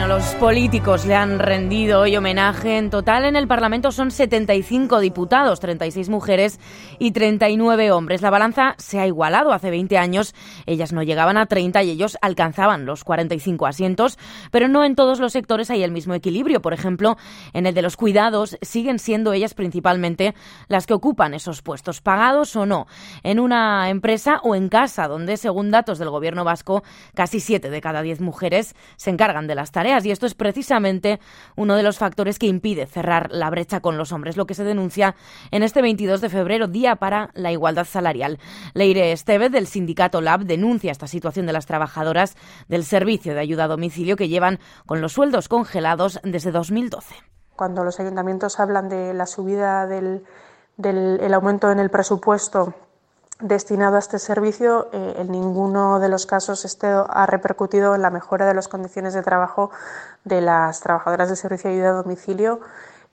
bueno, 0.00 0.09
Los 0.20 0.34
políticos 0.34 1.06
le 1.06 1.14
han 1.14 1.38
rendido 1.38 2.00
hoy 2.00 2.14
homenaje. 2.14 2.76
En 2.76 2.90
total 2.90 3.24
en 3.24 3.36
el 3.36 3.48
Parlamento 3.48 3.90
son 3.90 4.10
75 4.10 5.00
diputados, 5.00 5.60
36 5.60 6.10
mujeres 6.10 6.60
y 6.98 7.12
39 7.12 7.90
hombres. 7.90 8.20
La 8.20 8.28
balanza 8.28 8.74
se 8.76 9.00
ha 9.00 9.06
igualado. 9.06 9.50
Hace 9.50 9.70
20 9.70 9.96
años 9.96 10.34
ellas 10.66 10.92
no 10.92 11.02
llegaban 11.02 11.38
a 11.38 11.46
30 11.46 11.82
y 11.84 11.90
ellos 11.90 12.18
alcanzaban 12.20 12.84
los 12.84 13.02
45 13.02 13.66
asientos, 13.66 14.18
pero 14.50 14.68
no 14.68 14.84
en 14.84 14.94
todos 14.94 15.20
los 15.20 15.32
sectores 15.32 15.70
hay 15.70 15.82
el 15.82 15.90
mismo 15.90 16.12
equilibrio. 16.12 16.60
Por 16.60 16.74
ejemplo, 16.74 17.16
en 17.54 17.64
el 17.64 17.72
de 17.72 17.80
los 17.80 17.96
cuidados 17.96 18.58
siguen 18.60 18.98
siendo 18.98 19.32
ellas 19.32 19.54
principalmente 19.54 20.34
las 20.68 20.86
que 20.86 20.92
ocupan 20.92 21.32
esos 21.32 21.62
puestos, 21.62 22.02
pagados 22.02 22.56
o 22.56 22.66
no, 22.66 22.86
en 23.22 23.40
una 23.40 23.88
empresa 23.88 24.38
o 24.42 24.54
en 24.54 24.68
casa, 24.68 25.08
donde 25.08 25.38
según 25.38 25.70
datos 25.70 25.98
del 25.98 26.10
gobierno 26.10 26.44
vasco, 26.44 26.82
casi 27.14 27.40
7 27.40 27.70
de 27.70 27.80
cada 27.80 28.02
10 28.02 28.20
mujeres 28.20 28.76
se 28.96 29.08
encargan 29.08 29.46
de 29.46 29.54
las 29.54 29.72
tareas 29.72 30.09
esto 30.10 30.26
es 30.26 30.34
precisamente 30.34 31.20
uno 31.56 31.76
de 31.76 31.82
los 31.82 31.98
factores 31.98 32.38
que 32.38 32.46
impide 32.46 32.86
cerrar 32.86 33.28
la 33.30 33.50
brecha 33.50 33.80
con 33.80 33.96
los 33.96 34.12
hombres, 34.12 34.36
lo 34.36 34.46
que 34.46 34.54
se 34.54 34.64
denuncia 34.64 35.14
en 35.50 35.62
este 35.62 35.82
22 35.82 36.20
de 36.20 36.28
febrero, 36.28 36.68
Día 36.68 36.96
para 36.96 37.30
la 37.34 37.52
Igualdad 37.52 37.84
Salarial. 37.84 38.38
Leire 38.74 39.12
Estevez 39.12 39.50
del 39.52 39.66
sindicato 39.66 40.20
LAB 40.20 40.44
denuncia 40.44 40.92
esta 40.92 41.06
situación 41.06 41.46
de 41.46 41.52
las 41.52 41.66
trabajadoras 41.66 42.36
del 42.68 42.84
servicio 42.84 43.34
de 43.34 43.40
ayuda 43.40 43.64
a 43.64 43.68
domicilio 43.68 44.16
que 44.16 44.28
llevan 44.28 44.58
con 44.86 45.00
los 45.00 45.12
sueldos 45.12 45.48
congelados 45.48 46.20
desde 46.22 46.50
2012. 46.50 47.14
Cuando 47.56 47.84
los 47.84 48.00
ayuntamientos 48.00 48.58
hablan 48.58 48.88
de 48.88 49.12
la 49.14 49.26
subida 49.26 49.86
del 49.86 51.34
aumento 51.34 51.70
en 51.70 51.78
el 51.78 51.90
presupuesto 51.90 52.74
destinado 53.40 53.96
a 53.96 53.98
este 53.98 54.18
servicio, 54.18 54.88
eh, 54.92 55.14
en 55.18 55.30
ninguno 55.30 55.98
de 56.00 56.08
los 56.08 56.26
casos 56.26 56.64
este 56.64 56.86
ha 56.86 57.26
repercutido 57.26 57.94
en 57.94 58.02
la 58.02 58.10
mejora 58.10 58.46
de 58.46 58.54
las 58.54 58.68
condiciones 58.68 59.14
de 59.14 59.22
trabajo 59.22 59.70
de 60.24 60.40
las 60.40 60.80
trabajadoras 60.80 61.28
del 61.28 61.36
servicio 61.36 61.70
de 61.70 61.76
ayuda 61.76 61.90
a 61.90 62.02
domicilio, 62.02 62.60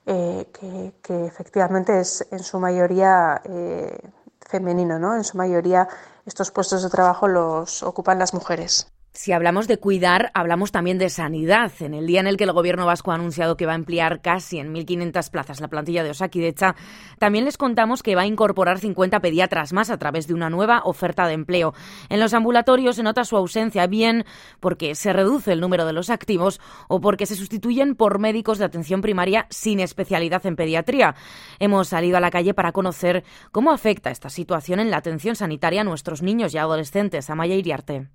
eh, 0.06 0.48
que, 0.54 1.26
efectivamente 1.26 2.00
es 2.00 2.26
en 2.32 2.40
su 2.40 2.60
mayoría 2.60 3.42
eh, 3.44 3.98
femenino, 4.42 5.00
¿no? 5.00 5.16
En 5.16 5.24
su 5.24 5.38
mayoría 5.38 5.88
estos 6.26 6.52
puestos 6.52 6.84
de 6.84 6.90
trabajo 6.90 7.28
los 7.28 7.84
ocupan 7.84 8.20
las 8.20 8.34
mujeres. 8.34 8.88
Si 9.18 9.32
hablamos 9.32 9.68
de 9.68 9.80
cuidar, 9.80 10.30
hablamos 10.36 10.72
también 10.72 11.00
de 11.00 11.10
sanidad. 11.10 11.72
En 11.80 11.96
el 11.96 12.06
día 12.06 12.20
en 12.20 12.28
el 12.28 12.38
que 12.38 12.44
el 12.44 12.52
Gobierno 12.52 12.86
vasco 12.86 13.12
ha 13.12 13.16
anunciado 13.16 13.58
que 13.58 13.66
va 13.66 13.72
a 13.72 13.76
ampliar 13.76 14.22
casi 14.22 14.60
en 14.60 14.72
1.500 14.72 15.32
plazas 15.32 15.60
la 15.60 15.70
plantilla 15.70 16.04
de 16.04 16.12
Osakidecha, 16.12 16.76
también 17.18 17.44
les 17.44 17.58
contamos 17.58 18.04
que 18.04 18.14
va 18.14 18.22
a 18.22 18.28
incorporar 18.28 18.78
50 18.78 19.20
pediatras 19.20 19.74
más 19.74 19.90
a 19.90 19.98
través 19.98 20.28
de 20.28 20.36
una 20.36 20.52
nueva 20.52 20.84
oferta 20.86 21.26
de 21.26 21.34
empleo. 21.34 21.74
En 22.10 22.20
los 22.20 22.36
ambulatorios 22.36 22.98
se 22.98 23.02
nota 23.02 23.26
su 23.26 23.36
ausencia, 23.36 23.88
bien 23.88 24.24
porque 24.60 24.94
se 24.94 25.14
reduce 25.14 25.52
el 25.52 25.62
número 25.62 25.88
de 25.88 25.94
los 25.94 26.12
activos 26.12 26.62
o 26.88 27.02
porque 27.02 27.26
se 27.26 27.36
sustituyen 27.36 27.96
por 27.96 28.20
médicos 28.20 28.60
de 28.60 28.66
atención 28.66 29.02
primaria 29.02 29.48
sin 29.50 29.80
especialidad 29.80 30.46
en 30.46 30.56
pediatría. 30.56 31.16
Hemos 31.58 31.88
salido 31.88 32.18
a 32.18 32.22
la 32.22 32.30
calle 32.30 32.54
para 32.54 32.72
conocer 32.72 33.24
cómo 33.52 33.72
afecta 33.72 34.12
esta 34.12 34.30
situación 34.30 34.80
en 34.80 34.92
la 34.92 34.98
atención 34.98 35.36
sanitaria 35.36 35.82
a 35.82 35.86
nuestros 35.86 36.22
niños 36.22 36.54
y 36.54 36.60
adolescentes. 36.60 37.32
Amaya 37.32 37.56
Iriarte. 37.56 38.10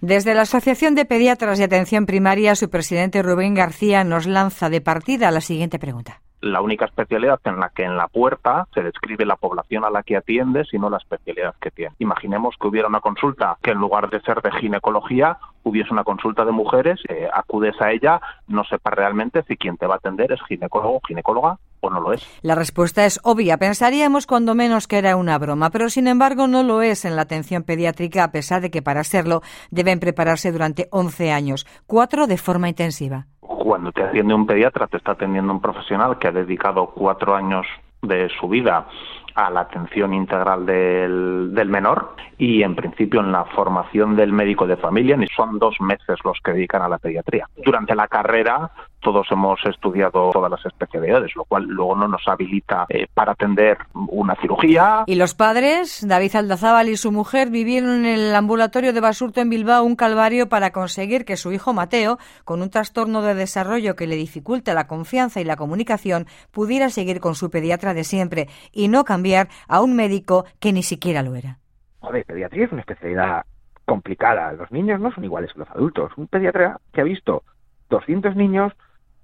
Desde 0.00 0.34
la 0.34 0.42
Asociación 0.42 0.94
de 0.94 1.04
Pediatras 1.04 1.58
de 1.58 1.64
Atención 1.64 2.06
Primaria, 2.06 2.54
su 2.54 2.70
presidente 2.70 3.20
Rubén 3.20 3.54
García 3.54 4.04
nos 4.04 4.26
lanza 4.26 4.70
de 4.70 4.80
partida 4.80 5.32
la 5.32 5.40
siguiente 5.40 5.80
pregunta 5.80 6.22
la 6.40 6.60
única 6.60 6.84
especialidad 6.84 7.40
en 7.44 7.58
la 7.58 7.70
que 7.70 7.84
en 7.84 7.96
la 7.96 8.08
puerta 8.08 8.66
se 8.74 8.82
describe 8.82 9.26
la 9.26 9.36
población 9.36 9.84
a 9.84 9.90
la 9.90 10.02
que 10.02 10.16
atiende, 10.16 10.64
sino 10.64 10.90
la 10.90 10.98
especialidad 10.98 11.54
que 11.60 11.70
tiene. 11.70 11.94
Imaginemos 11.98 12.54
que 12.60 12.66
hubiera 12.68 12.88
una 12.88 13.00
consulta 13.00 13.56
que 13.62 13.72
en 13.72 13.78
lugar 13.78 14.10
de 14.10 14.20
ser 14.20 14.40
de 14.42 14.52
ginecología 14.52 15.38
hubiese 15.64 15.92
una 15.92 16.04
consulta 16.04 16.44
de 16.44 16.52
mujeres, 16.52 17.00
eh, 17.08 17.28
acudes 17.32 17.80
a 17.80 17.90
ella, 17.92 18.20
no 18.46 18.64
sepa 18.64 18.90
realmente 18.90 19.42
si 19.44 19.56
quien 19.56 19.76
te 19.76 19.86
va 19.86 19.94
a 19.94 19.98
atender 19.98 20.32
es 20.32 20.40
ginecólogo, 20.48 21.00
ginecóloga 21.06 21.58
o 21.80 21.90
no 21.90 22.00
lo 22.00 22.12
es. 22.12 22.26
La 22.42 22.54
respuesta 22.54 23.04
es 23.04 23.20
obvia. 23.22 23.58
Pensaríamos 23.58 24.26
cuando 24.26 24.54
menos 24.54 24.88
que 24.88 24.98
era 24.98 25.16
una 25.16 25.38
broma, 25.38 25.70
pero 25.70 25.90
sin 25.90 26.08
embargo 26.08 26.46
no 26.46 26.62
lo 26.62 26.82
es 26.82 27.04
en 27.04 27.16
la 27.16 27.22
atención 27.22 27.62
pediátrica, 27.62 28.24
a 28.24 28.32
pesar 28.32 28.62
de 28.62 28.70
que 28.70 28.82
para 28.82 29.04
serlo 29.04 29.42
deben 29.70 30.00
prepararse 30.00 30.52
durante 30.52 30.88
11 30.90 31.32
años, 31.32 31.66
cuatro 31.86 32.26
de 32.26 32.38
forma 32.38 32.68
intensiva. 32.68 33.26
Cuando 33.48 33.92
te 33.92 34.02
atiende 34.02 34.34
un 34.34 34.46
pediatra, 34.46 34.86
te 34.88 34.98
está 34.98 35.12
atendiendo 35.12 35.50
un 35.50 35.62
profesional 35.62 36.18
que 36.18 36.28
ha 36.28 36.32
dedicado 36.32 36.88
cuatro 36.94 37.34
años 37.34 37.66
de 38.02 38.28
su 38.38 38.46
vida 38.46 38.86
a 39.34 39.50
la 39.50 39.60
atención 39.60 40.12
integral 40.12 40.66
del, 40.66 41.54
del, 41.54 41.68
menor 41.68 42.14
y 42.36 42.62
en 42.62 42.74
principio 42.74 43.20
en 43.20 43.32
la 43.32 43.44
formación 43.46 44.16
del 44.16 44.32
médico 44.32 44.66
de 44.66 44.76
familia 44.76 45.16
ni 45.16 45.26
son 45.28 45.58
dos 45.58 45.80
meses 45.80 46.18
los 46.24 46.38
que 46.44 46.52
dedican 46.52 46.82
a 46.82 46.88
la 46.88 46.98
pediatría. 46.98 47.48
Durante 47.64 47.94
la 47.94 48.06
carrera 48.06 48.70
todos 49.00 49.26
hemos 49.30 49.58
estudiado 49.64 50.30
todas 50.30 50.50
las 50.50 50.64
especialidades, 50.66 51.34
lo 51.36 51.44
cual 51.44 51.64
luego 51.64 51.96
no 51.96 52.08
nos 52.08 52.26
habilita 52.26 52.86
eh, 52.88 53.06
para 53.12 53.32
atender 53.32 53.78
una 53.94 54.34
cirugía. 54.36 55.04
Y 55.06 55.14
los 55.14 55.34
padres, 55.34 56.06
David 56.06 56.36
Aldazábal 56.36 56.88
y 56.88 56.96
su 56.96 57.12
mujer, 57.12 57.50
vivieron 57.50 57.90
en 57.90 58.06
el 58.06 58.34
ambulatorio 58.34 58.92
de 58.92 59.00
Basurto 59.00 59.40
en 59.40 59.50
Bilbao 59.50 59.84
un 59.84 59.96
calvario 59.96 60.48
para 60.48 60.72
conseguir 60.72 61.24
que 61.24 61.36
su 61.36 61.52
hijo 61.52 61.72
Mateo, 61.72 62.18
con 62.44 62.62
un 62.62 62.70
trastorno 62.70 63.22
de 63.22 63.34
desarrollo 63.34 63.96
que 63.96 64.06
le 64.06 64.16
dificulta 64.16 64.74
la 64.74 64.86
confianza 64.86 65.40
y 65.40 65.44
la 65.44 65.56
comunicación, 65.56 66.26
pudiera 66.50 66.90
seguir 66.90 67.20
con 67.20 67.34
su 67.34 67.50
pediatra 67.50 67.94
de 67.94 68.04
siempre 68.04 68.48
y 68.72 68.88
no 68.88 69.04
cambiar 69.04 69.48
a 69.68 69.80
un 69.80 69.94
médico 69.94 70.44
que 70.60 70.72
ni 70.72 70.82
siquiera 70.82 71.22
lo 71.22 71.34
era. 71.34 71.58
Joder, 72.00 72.24
pediatría 72.24 72.66
es 72.66 72.72
una 72.72 72.80
especialidad 72.80 73.44
complicada. 73.84 74.52
Los 74.52 74.70
niños 74.70 75.00
no 75.00 75.12
son 75.12 75.24
iguales 75.24 75.52
que 75.52 75.60
los 75.60 75.70
adultos. 75.70 76.12
Un 76.16 76.28
pediatra 76.28 76.78
que 76.92 77.00
ha 77.00 77.04
visto 77.04 77.42
200 77.90 78.36
niños 78.36 78.72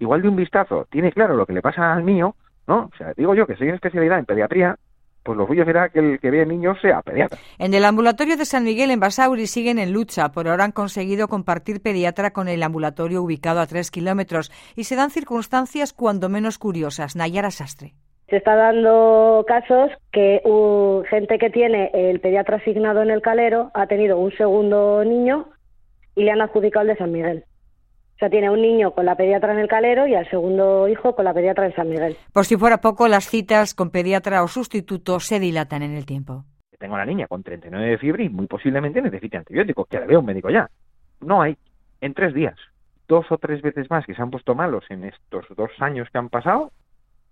igual 0.04 0.22
de 0.22 0.28
un 0.28 0.36
vistazo 0.36 0.86
tiene 0.90 1.12
claro 1.12 1.34
lo 1.34 1.46
que 1.46 1.52
le 1.52 1.62
pasa 1.62 1.92
al 1.92 2.04
mío, 2.04 2.36
¿no? 2.66 2.90
O 2.92 2.96
sea, 2.96 3.12
digo 3.16 3.34
yo 3.34 3.46
que 3.46 3.56
soy 3.56 3.68
en 3.68 3.74
especialidad 3.74 4.18
en 4.18 4.24
pediatría, 4.24 4.76
pues 5.22 5.38
lo 5.38 5.46
suyo 5.46 5.64
será 5.64 5.88
que 5.88 6.00
el 6.00 6.20
que 6.20 6.30
ve 6.30 6.44
niños 6.44 6.78
sea 6.82 7.00
pediatra. 7.00 7.38
En 7.58 7.72
el 7.72 7.84
ambulatorio 7.86 8.36
de 8.36 8.44
San 8.44 8.64
Miguel 8.64 8.90
en 8.90 9.00
Basauri 9.00 9.46
siguen 9.46 9.78
en 9.78 9.92
lucha. 9.92 10.32
Por 10.32 10.48
ahora 10.48 10.64
han 10.64 10.72
conseguido 10.72 11.28
compartir 11.28 11.80
pediatra 11.80 12.32
con 12.32 12.46
el 12.46 12.62
ambulatorio 12.62 13.22
ubicado 13.22 13.60
a 13.60 13.66
tres 13.66 13.90
kilómetros 13.90 14.52
y 14.76 14.84
se 14.84 14.96
dan 14.96 15.08
circunstancias 15.10 15.94
cuando 15.94 16.28
menos 16.28 16.58
curiosas. 16.58 17.16
Nayara 17.16 17.50
Sastre. 17.50 17.94
Se 18.28 18.36
está 18.36 18.54
dando 18.54 19.44
casos 19.46 19.90
que 20.12 20.42
gente 21.08 21.38
que 21.38 21.50
tiene 21.50 21.90
el 21.94 22.20
pediatra 22.20 22.56
asignado 22.56 23.02
en 23.02 23.10
el 23.10 23.22
calero 23.22 23.70
ha 23.72 23.86
tenido 23.86 24.18
un 24.18 24.30
segundo 24.32 25.04
niño 25.04 25.46
y 26.16 26.24
le 26.24 26.32
han 26.32 26.42
adjudicado 26.42 26.82
el 26.82 26.88
de 26.88 26.96
San 26.96 27.12
Miguel. 27.12 27.44
O 28.14 28.18
sea, 28.18 28.30
tiene 28.30 28.48
un 28.48 28.62
niño 28.62 28.92
con 28.92 29.06
la 29.06 29.16
pediatra 29.16 29.52
en 29.52 29.58
el 29.58 29.68
Calero 29.68 30.06
y 30.06 30.14
al 30.14 30.28
segundo 30.30 30.86
hijo 30.88 31.16
con 31.16 31.24
la 31.24 31.34
pediatra 31.34 31.66
en 31.66 31.74
San 31.74 31.88
Miguel. 31.88 32.16
Por 32.32 32.44
si 32.44 32.56
fuera 32.56 32.78
poco, 32.78 33.08
las 33.08 33.28
citas 33.28 33.74
con 33.74 33.90
pediatra 33.90 34.44
o 34.44 34.48
sustituto 34.48 35.18
se 35.18 35.40
dilatan 35.40 35.82
en 35.82 35.94
el 35.96 36.06
tiempo. 36.06 36.44
Tengo 36.78 36.94
una 36.94 37.06
niña 37.06 37.26
con 37.26 37.42
39 37.42 37.90
de 37.90 37.98
fiebre 37.98 38.24
y 38.24 38.28
muy 38.28 38.46
posiblemente 38.46 39.02
necesite 39.02 39.36
antibióticos, 39.36 39.88
que 39.88 39.98
le 39.98 40.06
veo 40.06 40.20
un 40.20 40.26
médico 40.26 40.50
ya. 40.50 40.68
No 41.20 41.42
hay. 41.42 41.56
En 42.00 42.14
tres 42.14 42.34
días. 42.34 42.56
Dos 43.08 43.26
o 43.30 43.38
tres 43.38 43.62
veces 43.62 43.90
más 43.90 44.06
que 44.06 44.14
se 44.14 44.22
han 44.22 44.30
puesto 44.30 44.54
malos 44.54 44.84
en 44.90 45.04
estos 45.04 45.46
dos 45.56 45.70
años 45.80 46.08
que 46.10 46.18
han 46.18 46.28
pasado, 46.28 46.70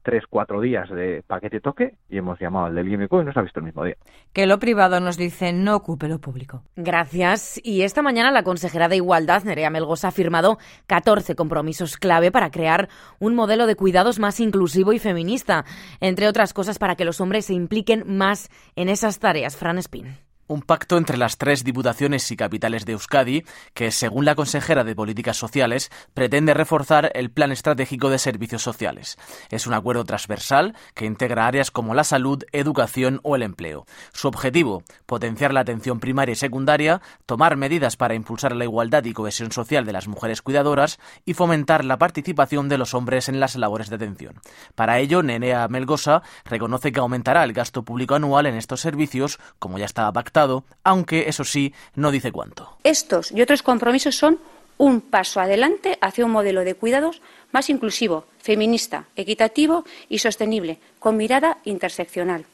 tres, 0.03 0.25
cuatro 0.29 0.61
días 0.61 0.89
de 0.91 1.23
paquete 1.27 1.61
toque 1.61 1.97
y 2.09 2.19
hemos 2.19 2.39
llamado 2.39 2.67
al 2.67 2.75
del 2.75 2.93
IMECO 2.93 3.23
y 3.23 3.25
no 3.25 3.33
se 3.33 3.39
ha 3.39 3.43
visto 3.43 3.61
el 3.61 3.67
mismo 3.67 3.85
día. 3.85 3.97
Que 4.33 4.47
lo 4.47 4.59
privado 4.59 5.01
nos 5.01 5.17
dice 5.17 5.53
no 5.53 5.77
ocupe 5.77 6.09
lo 6.09 6.21
público. 6.21 6.63
Gracias. 6.77 7.61
Y 7.63 7.83
esta 7.83 8.03
mañana 8.03 8.31
la 8.31 8.43
consejera 8.43 8.89
de 8.89 8.97
Igualdad, 8.97 9.45
Nerea 9.45 9.71
Melgosa, 9.71 10.09
ha 10.09 10.13
firmado 10.13 10.59
14 10.87 11.35
compromisos 11.35 11.97
clave 11.97 12.31
para 12.31 12.51
crear 12.51 12.89
un 13.19 13.35
modelo 13.35 13.67
de 13.67 13.77
cuidados 13.77 14.19
más 14.19 14.41
inclusivo 14.41 14.93
y 14.93 14.99
feminista, 14.99 15.65
entre 16.01 16.29
otras 16.29 16.53
cosas 16.53 16.79
para 16.79 16.97
que 16.97 17.05
los 17.05 17.21
hombres 17.21 17.47
se 17.47 17.55
impliquen 17.55 18.05
más 18.07 18.51
en 18.77 18.89
esas 18.89 19.19
tareas. 19.19 19.57
Fran 19.57 19.79
Spin 19.79 20.32
un 20.53 20.63
pacto 20.63 20.99
entre 20.99 21.17
las 21.17 21.39
tres 21.39 21.65
diputaciones 21.65 22.31
y 22.31 22.37
capitales 22.37 22.85
de 22.85 22.93
Euskadi 22.93 23.45
que, 23.75 23.91
según 23.91 24.25
la 24.25 24.35
consejera 24.35 24.85
de 24.85 24.95
Políticas 24.95 25.37
Sociales, 25.37 25.91
pretende 26.15 26.55
reforzar 26.55 27.11
el 27.15 27.31
Plan 27.31 27.53
Estratégico 27.53 28.11
de 28.11 28.19
Servicios 28.19 28.63
Sociales. 28.63 29.17
Es 29.49 29.67
un 29.67 29.75
acuerdo 29.75 30.05
transversal 30.05 30.77
que 30.95 31.07
integra 31.07 31.47
áreas 31.47 31.71
como 31.71 31.95
la 31.95 32.05
salud, 32.05 32.45
educación 32.53 33.21
o 33.23 33.35
el 33.35 33.43
empleo. 33.43 33.87
Su 34.13 34.29
objetivo, 34.29 34.83
potenciar 35.07 35.55
la 35.55 35.61
atención 35.61 36.01
primaria 36.01 36.35
y 36.35 36.37
secundaria, 36.37 37.01
tomar 37.25 37.57
medidas 37.57 37.97
para 37.97 38.15
impulsar 38.15 38.55
la 38.55 38.65
igualdad 38.65 39.05
y 39.05 39.15
cohesión 39.15 39.53
social 39.53 39.87
de 39.87 39.93
las 39.93 40.07
mujeres 40.07 40.43
cuidadoras 40.43 41.01
y 41.25 41.35
fomentar 41.35 41.85
la 41.85 41.99
participación 41.99 42.69
de 42.69 42.79
los 42.79 42.93
hombres 42.95 43.29
en 43.29 43.41
las 43.41 43.57
labores 43.57 43.89
de 43.89 43.97
atención. 43.97 44.41
Para 44.75 44.99
ello, 44.99 45.23
Nenea 45.23 45.67
Melgosa 45.69 46.23
reconoce 46.45 46.93
que 46.93 47.01
aumentará 47.01 47.43
el 47.45 47.55
gasto 47.55 47.85
público 47.85 48.15
anual 48.15 48.47
en 48.47 48.57
estos 48.57 48.81
servicios, 48.81 49.39
como 49.59 49.79
ya 49.79 49.87
estaba 49.87 50.13
pactado 50.13 50.42
aunque 50.85 51.29
eso 51.29 51.45
sí, 51.45 51.73
no 51.95 52.11
dice 52.11 52.33
cuánto. 52.33 52.77
Estos 52.85 53.33
y 53.33 53.43
otros 53.43 53.63
compromisos 53.63 54.17
son 54.17 54.39
un 54.79 55.01
paso 55.01 55.41
adelante 55.41 55.99
hacia 56.01 56.25
un 56.25 56.33
modelo 56.33 56.65
de 56.65 56.75
cuidados 56.75 57.23
más 57.53 57.71
inclusivo, 57.71 58.25
feminista, 58.39 59.05
equitativo 59.17 59.85
y 60.09 60.19
sostenible, 60.19 60.79
con 60.99 61.17
mirada 61.17 61.59
interseccional. 61.65 62.47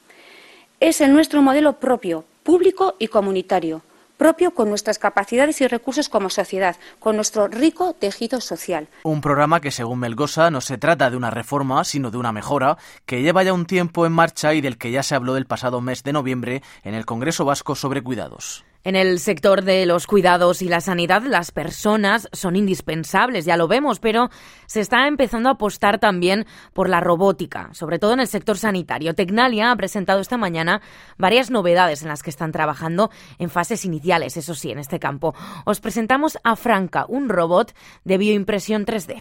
Es 0.80 1.00
el 1.00 1.12
nuestro 1.12 1.42
modelo 1.42 1.75
propio, 1.75 2.25
público 2.42 2.97
y 2.99 3.09
comunitario, 3.09 3.83
propio 4.18 4.50
con 4.50 4.68
nuestras 4.68 4.98
capacidades 4.98 5.62
y 5.62 5.66
recursos 5.66 6.10
como 6.10 6.28
sociedad, 6.28 6.76
con 6.98 7.16
nuestro 7.16 7.48
rico 7.48 7.94
tejido 7.94 8.42
social. 8.42 8.88
Un 9.04 9.22
programa 9.22 9.62
que, 9.62 9.70
según 9.70 10.00
Melgosa, 10.00 10.50
no 10.50 10.60
se 10.60 10.76
trata 10.76 11.08
de 11.08 11.16
una 11.16 11.30
reforma, 11.30 11.82
sino 11.84 12.10
de 12.10 12.18
una 12.18 12.32
mejora, 12.32 12.76
que 13.06 13.22
lleva 13.22 13.44
ya 13.44 13.54
un 13.54 13.64
tiempo 13.64 14.04
en 14.04 14.12
marcha 14.12 14.52
y 14.52 14.60
del 14.60 14.76
que 14.76 14.90
ya 14.90 15.02
se 15.02 15.14
habló 15.14 15.38
el 15.38 15.46
pasado 15.46 15.80
mes 15.80 16.02
de 16.02 16.12
noviembre 16.12 16.62
en 16.82 16.92
el 16.92 17.06
Congreso 17.06 17.46
Vasco 17.46 17.75
sobre 17.75 18.02
Cuidados. 18.02 18.64
En 18.88 18.97
el 18.97 19.18
sector 19.18 19.64
de 19.64 19.85
los 19.85 20.07
cuidados 20.07 20.62
y 20.62 20.66
la 20.66 20.80
sanidad, 20.80 21.23
las 21.23 21.50
personas 21.50 22.26
son 22.33 22.57
indispensables, 22.57 23.45
ya 23.45 23.59
lo 23.59 23.68
vemos, 23.68 24.00
pero 24.00 24.30
se 24.64 24.80
está 24.80 25.07
empezando 25.07 25.50
a 25.50 25.52
apostar 25.52 25.99
también 25.99 26.47
por 26.73 26.88
la 26.88 26.99
robótica, 26.99 27.68
sobre 27.75 27.99
todo 27.99 28.14
en 28.14 28.21
el 28.21 28.28
sector 28.28 28.57
sanitario. 28.57 29.14
Tecnalia 29.14 29.71
ha 29.71 29.76
presentado 29.76 30.21
esta 30.21 30.38
mañana 30.38 30.80
varias 31.18 31.50
novedades 31.50 32.00
en 32.00 32.09
las 32.09 32.23
que 32.23 32.30
están 32.30 32.50
trabajando 32.50 33.11
en 33.38 33.50
fases 33.50 33.85
iniciales, 33.85 34.38
eso 34.38 34.54
sí, 34.54 34.71
en 34.71 34.78
este 34.78 34.99
campo. 34.99 35.35
Os 35.66 35.80
presentamos 35.80 36.38
a 36.42 36.57
Franca, 36.57 37.04
un 37.11 37.28
robot 37.28 37.75
de 38.04 38.16
bioimpresión 38.16 38.87
3D. 38.87 39.21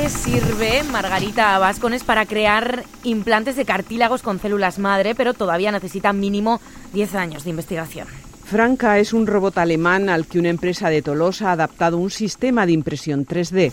¿Qué 0.00 0.10
sirve 0.10 0.84
Margarita 0.84 1.58
Vascones 1.58 2.04
para 2.04 2.24
crear 2.24 2.84
implantes 3.02 3.56
de 3.56 3.64
cartílagos 3.64 4.22
con 4.22 4.38
células 4.38 4.78
madre, 4.78 5.16
pero 5.16 5.34
todavía 5.34 5.72
necesita 5.72 6.12
mínimo 6.12 6.60
10 6.92 7.14
años 7.16 7.42
de 7.42 7.50
investigación? 7.50 8.06
Franca 8.44 9.00
es 9.00 9.12
un 9.12 9.26
robot 9.26 9.58
alemán 9.58 10.08
al 10.08 10.26
que 10.26 10.38
una 10.38 10.50
empresa 10.50 10.88
de 10.88 11.02
Tolosa 11.02 11.48
ha 11.48 11.52
adaptado 11.52 11.98
un 11.98 12.10
sistema 12.10 12.64
de 12.64 12.72
impresión 12.72 13.26
3D. 13.26 13.72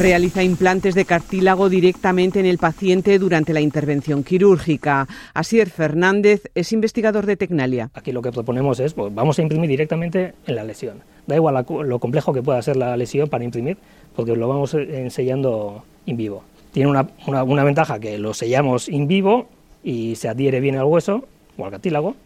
Realiza 0.00 0.42
implantes 0.42 0.94
de 0.94 1.04
cartílago 1.04 1.68
directamente 1.68 2.40
en 2.40 2.46
el 2.46 2.56
paciente 2.56 3.18
durante 3.18 3.52
la 3.52 3.60
intervención 3.60 4.24
quirúrgica. 4.24 5.06
Asier 5.34 5.68
Fernández 5.68 6.44
es 6.54 6.72
investigador 6.72 7.26
de 7.26 7.36
Tecnalia. 7.36 7.90
Aquí 7.92 8.10
lo 8.10 8.22
que 8.22 8.32
proponemos 8.32 8.80
es, 8.80 8.94
pues, 8.94 9.14
vamos 9.14 9.38
a 9.38 9.42
imprimir 9.42 9.68
directamente 9.68 10.32
en 10.46 10.56
la 10.56 10.64
lesión. 10.64 11.02
Da 11.26 11.36
igual 11.36 11.66
lo 11.84 11.98
complejo 11.98 12.32
que 12.32 12.40
pueda 12.40 12.62
ser 12.62 12.78
la 12.78 12.96
lesión 12.96 13.28
para 13.28 13.44
imprimir, 13.44 13.76
porque 14.16 14.34
lo 14.34 14.48
vamos 14.48 14.74
sellando 15.10 15.84
in 16.06 16.16
vivo. 16.16 16.44
Tiene 16.72 16.88
una, 16.88 17.06
una, 17.26 17.64
ventaja 17.64 17.98
que 18.00 18.16
lo 18.16 18.32
sellamos 18.32 18.88
in 18.88 19.06
vivo 19.06 19.48
y 19.84 20.16
se 20.16 20.30
adhiere 20.30 20.60
bien 20.60 20.76
al 20.76 20.84
hueso 20.84 21.28
o 21.58 21.66
al 21.66 21.72
cartílago. 21.72 22.16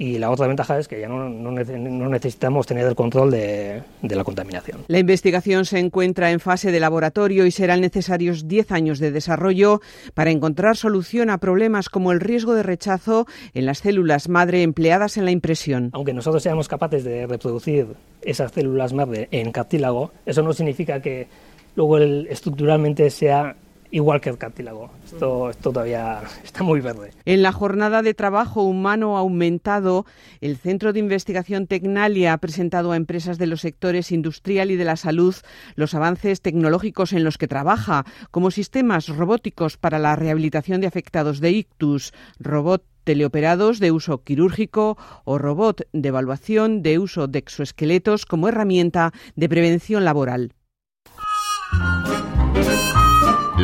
Y 0.00 0.16
la 0.16 0.30
otra 0.30 0.46
ventaja 0.46 0.78
es 0.78 0.88
que 0.88 0.98
ya 0.98 1.08
no, 1.08 1.28
no, 1.28 2.08
necesitamos 2.08 2.66
tener 2.66 2.86
el 2.86 2.94
control 2.94 3.30
de, 3.30 3.82
de, 4.00 4.16
la 4.16 4.24
contaminación. 4.24 4.78
La 4.88 4.98
investigación 4.98 5.66
se 5.66 5.78
encuentra 5.78 6.30
en 6.30 6.40
fase 6.40 6.72
de 6.72 6.80
laboratorio 6.80 7.44
y 7.44 7.50
serán 7.50 7.82
necesarios 7.82 8.48
10 8.48 8.72
años 8.72 8.98
de 8.98 9.10
desarrollo 9.10 9.82
para 10.14 10.30
encontrar 10.30 10.78
solución 10.78 11.28
a 11.28 11.36
problemas 11.36 11.90
como 11.90 12.12
el 12.12 12.20
riesgo 12.20 12.54
de 12.54 12.62
rechazo 12.62 13.26
en 13.52 13.66
las 13.66 13.80
células 13.80 14.30
madre 14.30 14.62
empleadas 14.62 15.18
en 15.18 15.26
la 15.26 15.32
impresión. 15.32 15.90
Aunque 15.92 16.14
nosotros 16.14 16.42
seamos 16.42 16.66
capaces 16.66 17.04
de 17.04 17.26
reproducir 17.26 17.88
esas 18.22 18.52
células 18.52 18.94
madre 18.94 19.28
en 19.32 19.52
cartílago, 19.52 20.12
eso 20.24 20.40
no 20.40 20.54
significa 20.54 21.02
que 21.02 21.28
luego 21.76 21.98
el, 21.98 22.26
estructuralmente 22.30 23.10
sea 23.10 23.54
igual 23.90 24.20
que 24.20 24.30
el 24.30 24.38
cartílago. 24.38 24.90
Esto, 25.04 25.50
esto, 25.50 25.72
todavía 25.72 26.22
está 26.44 26.62
muy 26.62 26.80
verde. 26.80 27.10
En 27.24 27.42
la 27.42 27.52
jornada 27.52 28.02
de 28.02 28.14
trabajo 28.14 28.62
humano 28.62 29.16
aumentado, 29.16 30.06
el 30.40 30.56
Centro 30.56 30.92
de 30.92 31.00
Investigación 31.00 31.66
Tecnalia 31.66 32.32
ha 32.32 32.38
presentado 32.38 32.92
a 32.92 32.96
empresas 32.96 33.38
de 33.38 33.46
los 33.46 33.60
sectores 33.60 34.12
industrial 34.12 34.70
y 34.70 34.76
de 34.76 34.84
la 34.84 34.96
salud 34.96 35.34
los 35.74 35.94
avances 35.94 36.40
tecnológicos 36.40 37.12
en 37.12 37.24
los 37.24 37.38
que 37.38 37.48
trabaja, 37.48 38.04
como 38.30 38.50
sistemas 38.50 39.08
robóticos 39.08 39.76
para 39.76 39.98
la 39.98 40.16
rehabilitación 40.16 40.80
de 40.80 40.86
afectados 40.86 41.40
de 41.40 41.50
ictus, 41.50 42.12
robot 42.38 42.84
teleoperados 43.04 43.80
de 43.80 43.92
uso 43.92 44.22
quirúrgico 44.22 44.98
o 45.24 45.38
robot 45.38 45.88
de 45.92 46.08
evaluación 46.08 46.82
de 46.82 46.98
uso 46.98 47.26
de 47.26 47.38
exoesqueletos 47.38 48.26
como 48.26 48.48
herramienta 48.48 49.12
de 49.36 49.48
prevención 49.48 50.04
laboral. 50.04 50.52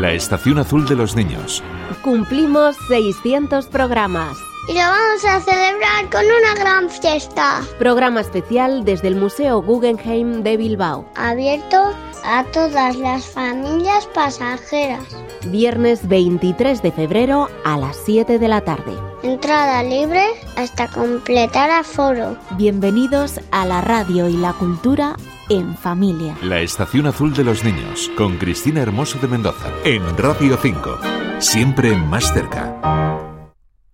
La 0.00 0.12
Estación 0.12 0.58
Azul 0.58 0.86
de 0.86 0.94
los 0.94 1.16
Niños. 1.16 1.62
Cumplimos 2.02 2.76
600 2.88 3.66
programas. 3.68 4.36
Y 4.68 4.74
lo 4.74 4.80
vamos 4.80 5.24
a 5.24 5.40
celebrar 5.40 6.10
con 6.12 6.22
una 6.22 6.54
gran 6.54 6.90
fiesta. 6.90 7.62
Programa 7.78 8.20
especial 8.20 8.84
desde 8.84 9.08
el 9.08 9.16
Museo 9.16 9.62
Guggenheim 9.62 10.42
de 10.42 10.58
Bilbao. 10.58 11.08
Abierto 11.14 11.94
a 12.26 12.44
todas 12.52 12.96
las 12.96 13.24
familias 13.24 14.06
pasajeras. 14.08 15.02
Viernes 15.46 16.06
23 16.06 16.82
de 16.82 16.92
febrero 16.92 17.48
a 17.64 17.78
las 17.78 17.96
7 18.04 18.38
de 18.38 18.48
la 18.48 18.60
tarde. 18.60 18.92
Entrada 19.22 19.82
libre 19.82 20.26
hasta 20.56 20.88
completar 20.88 21.70
aforo. 21.70 22.36
Bienvenidos 22.58 23.40
a 23.50 23.64
la 23.64 23.80
radio 23.80 24.28
y 24.28 24.36
la 24.36 24.52
cultura 24.52 25.16
en 25.48 25.76
familia. 25.76 26.36
La 26.42 26.60
Estación 26.60 27.06
Azul 27.06 27.34
de 27.34 27.44
los 27.44 27.64
Niños, 27.64 28.10
con 28.16 28.36
Cristina 28.36 28.80
Hermoso 28.80 29.18
de 29.18 29.28
Mendoza, 29.28 29.70
en 29.84 30.02
Radio 30.16 30.58
5. 30.60 30.98
Siempre 31.38 31.96
más 31.96 32.32
cerca. 32.32 32.80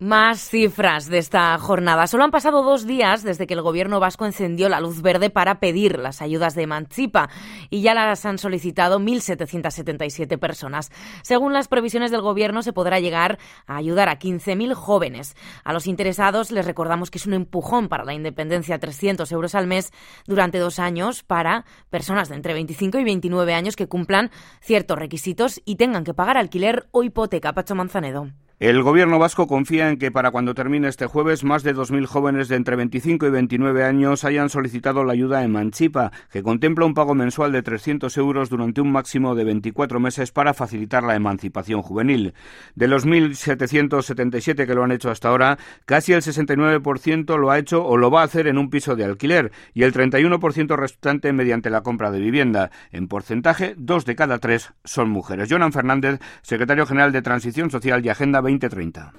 Más 0.02 0.48
cifras 0.48 1.08
de 1.08 1.18
esta 1.18 1.56
jornada. 1.58 2.08
Solo 2.08 2.24
han 2.24 2.32
pasado 2.32 2.64
dos 2.64 2.88
días 2.88 3.22
desde 3.22 3.46
que 3.46 3.54
el 3.54 3.62
gobierno 3.62 4.00
vasco 4.00 4.26
encendió 4.26 4.68
la 4.68 4.80
luz 4.80 5.00
verde 5.00 5.30
para 5.30 5.60
pedir 5.60 5.96
las 6.00 6.20
ayudas 6.22 6.56
de 6.56 6.64
Emancipa 6.64 7.30
y 7.70 7.82
ya 7.82 7.94
las 7.94 8.26
han 8.26 8.38
solicitado 8.38 8.98
1.777 8.98 10.40
personas. 10.40 10.90
Según 11.22 11.52
las 11.52 11.68
previsiones 11.68 12.10
del 12.10 12.20
gobierno, 12.20 12.64
se 12.64 12.72
podrá 12.72 12.98
llegar 12.98 13.38
a 13.68 13.76
ayudar 13.76 14.08
a 14.08 14.18
15.000 14.18 14.74
jóvenes. 14.74 15.36
A 15.62 15.72
los 15.72 15.86
interesados 15.86 16.50
les 16.50 16.66
recordamos 16.66 17.12
que 17.12 17.18
es 17.18 17.26
un 17.28 17.34
empujón 17.34 17.88
para 17.88 18.04
la 18.04 18.12
independencia, 18.12 18.80
300 18.80 19.30
euros 19.30 19.54
al 19.54 19.68
mes 19.68 19.92
durante 20.26 20.58
dos 20.58 20.80
años 20.80 21.22
para 21.22 21.64
personas 21.90 22.28
de 22.28 22.34
entre 22.34 22.54
25 22.54 22.98
y 22.98 23.04
29 23.04 23.54
años 23.54 23.76
que 23.76 23.86
cumplan 23.86 24.32
ciertos 24.60 24.98
requisitos 24.98 25.62
y 25.64 25.76
tengan 25.76 26.02
que 26.02 26.12
pagar 26.12 26.38
alquiler 26.38 26.88
o 26.90 27.04
hipoteca. 27.04 27.52
Pacho 27.52 27.76
Manzanedo. 27.76 28.32
El 28.62 28.80
gobierno 28.84 29.18
vasco 29.18 29.48
confía 29.48 29.88
en 29.88 29.96
que 29.96 30.12
para 30.12 30.30
cuando 30.30 30.54
termine 30.54 30.86
este 30.86 31.06
jueves 31.06 31.42
más 31.42 31.64
de 31.64 31.74
2.000 31.74 32.06
jóvenes 32.06 32.46
de 32.46 32.54
entre 32.54 32.76
25 32.76 33.26
y 33.26 33.30
29 33.30 33.82
años 33.82 34.24
hayan 34.24 34.50
solicitado 34.50 35.02
la 35.02 35.14
ayuda 35.14 35.42
Emancipa, 35.42 36.12
que 36.30 36.44
contempla 36.44 36.86
un 36.86 36.94
pago 36.94 37.16
mensual 37.16 37.50
de 37.50 37.64
300 37.64 38.16
euros 38.18 38.50
durante 38.50 38.80
un 38.80 38.92
máximo 38.92 39.34
de 39.34 39.42
24 39.42 39.98
meses 39.98 40.30
para 40.30 40.54
facilitar 40.54 41.02
la 41.02 41.16
emancipación 41.16 41.82
juvenil. 41.82 42.34
De 42.76 42.86
los 42.86 43.04
1.777 43.04 44.64
que 44.64 44.74
lo 44.74 44.84
han 44.84 44.92
hecho 44.92 45.10
hasta 45.10 45.30
ahora, 45.30 45.58
casi 45.84 46.12
el 46.12 46.22
69% 46.22 47.36
lo 47.38 47.50
ha 47.50 47.58
hecho 47.58 47.84
o 47.84 47.96
lo 47.96 48.12
va 48.12 48.20
a 48.20 48.26
hacer 48.26 48.46
en 48.46 48.58
un 48.58 48.70
piso 48.70 48.94
de 48.94 49.04
alquiler 49.04 49.50
y 49.74 49.82
el 49.82 49.92
31% 49.92 50.76
restante 50.76 51.32
mediante 51.32 51.68
la 51.68 51.80
compra 51.80 52.12
de 52.12 52.20
vivienda. 52.20 52.70
En 52.92 53.08
porcentaje, 53.08 53.74
dos 53.76 54.04
de 54.04 54.14
cada 54.14 54.38
tres 54.38 54.72
son 54.84 55.10
mujeres. 55.10 55.48
Jonan 55.50 55.72
Fernández, 55.72 56.20
secretario 56.42 56.86
general 56.86 57.10
de 57.10 57.22
Transición 57.22 57.68
Social 57.68 58.06
y 58.06 58.08
Agenda 58.08 58.40
20 58.40 58.51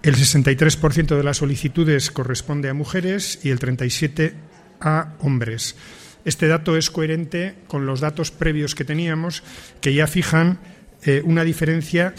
el 0.04 0.16
63% 0.16 1.16
de 1.16 1.24
las 1.24 1.38
solicitudes 1.38 2.12
corresponde 2.12 2.70
a 2.70 2.74
mujeres 2.74 3.40
y 3.44 3.50
el 3.50 3.60
37% 3.60 4.34
a 4.82 5.14
hombres. 5.20 5.76
Este 6.26 6.48
dato 6.48 6.78
es 6.78 6.90
coherente 6.90 7.56
con 7.68 7.86
los 7.86 8.00
datos 8.00 8.32
previos 8.32 8.76
que 8.76 8.86
teníamos, 8.86 9.44
que 9.82 9.94
ya 9.94 10.08
fijan 10.08 10.60
eh, 11.04 11.22
una 11.26 11.44
diferencia 11.44 12.14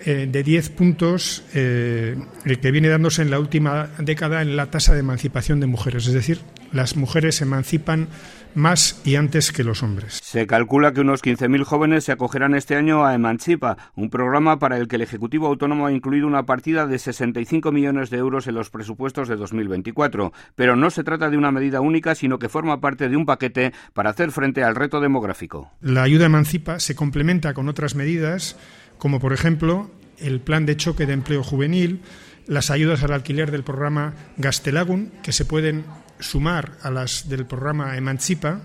eh, 0.00 0.28
de 0.30 0.42
10 0.42 0.70
puntos 0.70 1.42
eh, 1.54 2.16
que 2.60 2.70
viene 2.70 2.88
dándose 2.88 3.22
en 3.22 3.30
la 3.30 3.40
última 3.40 3.90
década 3.98 4.42
en 4.42 4.56
la 4.56 4.70
tasa 4.70 4.92
de 4.92 5.00
emancipación 5.00 5.60
de 5.60 5.66
mujeres. 5.66 6.06
Es 6.06 6.12
decir, 6.12 6.40
las 6.72 6.96
mujeres 6.96 7.36
se 7.36 7.44
emancipan 7.44 8.08
más 8.56 9.00
y 9.04 9.16
antes 9.16 9.52
que 9.52 9.62
los 9.62 9.82
hombres. 9.82 10.18
Se 10.22 10.46
calcula 10.46 10.92
que 10.92 11.02
unos 11.02 11.22
15.000 11.22 11.62
jóvenes 11.64 12.04
se 12.04 12.12
acogerán 12.12 12.54
este 12.54 12.74
año 12.74 13.04
a 13.04 13.14
Emancipa, 13.14 13.76
un 13.94 14.08
programa 14.08 14.58
para 14.58 14.78
el 14.78 14.88
que 14.88 14.96
el 14.96 15.02
Ejecutivo 15.02 15.46
Autónomo 15.46 15.86
ha 15.86 15.92
incluido 15.92 16.26
una 16.26 16.46
partida 16.46 16.86
de 16.86 16.98
65 16.98 17.70
millones 17.70 18.10
de 18.10 18.16
euros 18.16 18.46
en 18.46 18.54
los 18.54 18.70
presupuestos 18.70 19.28
de 19.28 19.36
2024. 19.36 20.32
Pero 20.54 20.74
no 20.74 20.90
se 20.90 21.04
trata 21.04 21.28
de 21.28 21.36
una 21.36 21.52
medida 21.52 21.80
única, 21.80 22.14
sino 22.14 22.38
que 22.38 22.48
forma 22.48 22.80
parte 22.80 23.08
de 23.08 23.16
un 23.16 23.26
paquete 23.26 23.72
para 23.92 24.10
hacer 24.10 24.32
frente 24.32 24.64
al 24.64 24.74
reto 24.74 25.00
demográfico. 25.00 25.70
La 25.82 26.02
ayuda 26.02 26.26
Emancipa 26.26 26.80
se 26.80 26.96
complementa 26.96 27.52
con 27.52 27.68
otras 27.68 27.94
medidas, 27.94 28.56
como 28.98 29.20
por 29.20 29.34
ejemplo 29.34 29.90
el 30.18 30.40
plan 30.40 30.64
de 30.64 30.78
choque 30.78 31.04
de 31.04 31.12
empleo 31.12 31.42
juvenil, 31.42 32.00
las 32.46 32.70
ayudas 32.70 33.02
al 33.02 33.12
alquiler 33.12 33.50
del 33.50 33.64
programa 33.64 34.14
Gastelagun, 34.38 35.12
que 35.22 35.32
se 35.32 35.44
pueden 35.44 35.84
sumar 36.20 36.72
a 36.82 36.90
las 36.90 37.28
del 37.28 37.46
programa 37.46 37.96
Emancipa, 37.96 38.60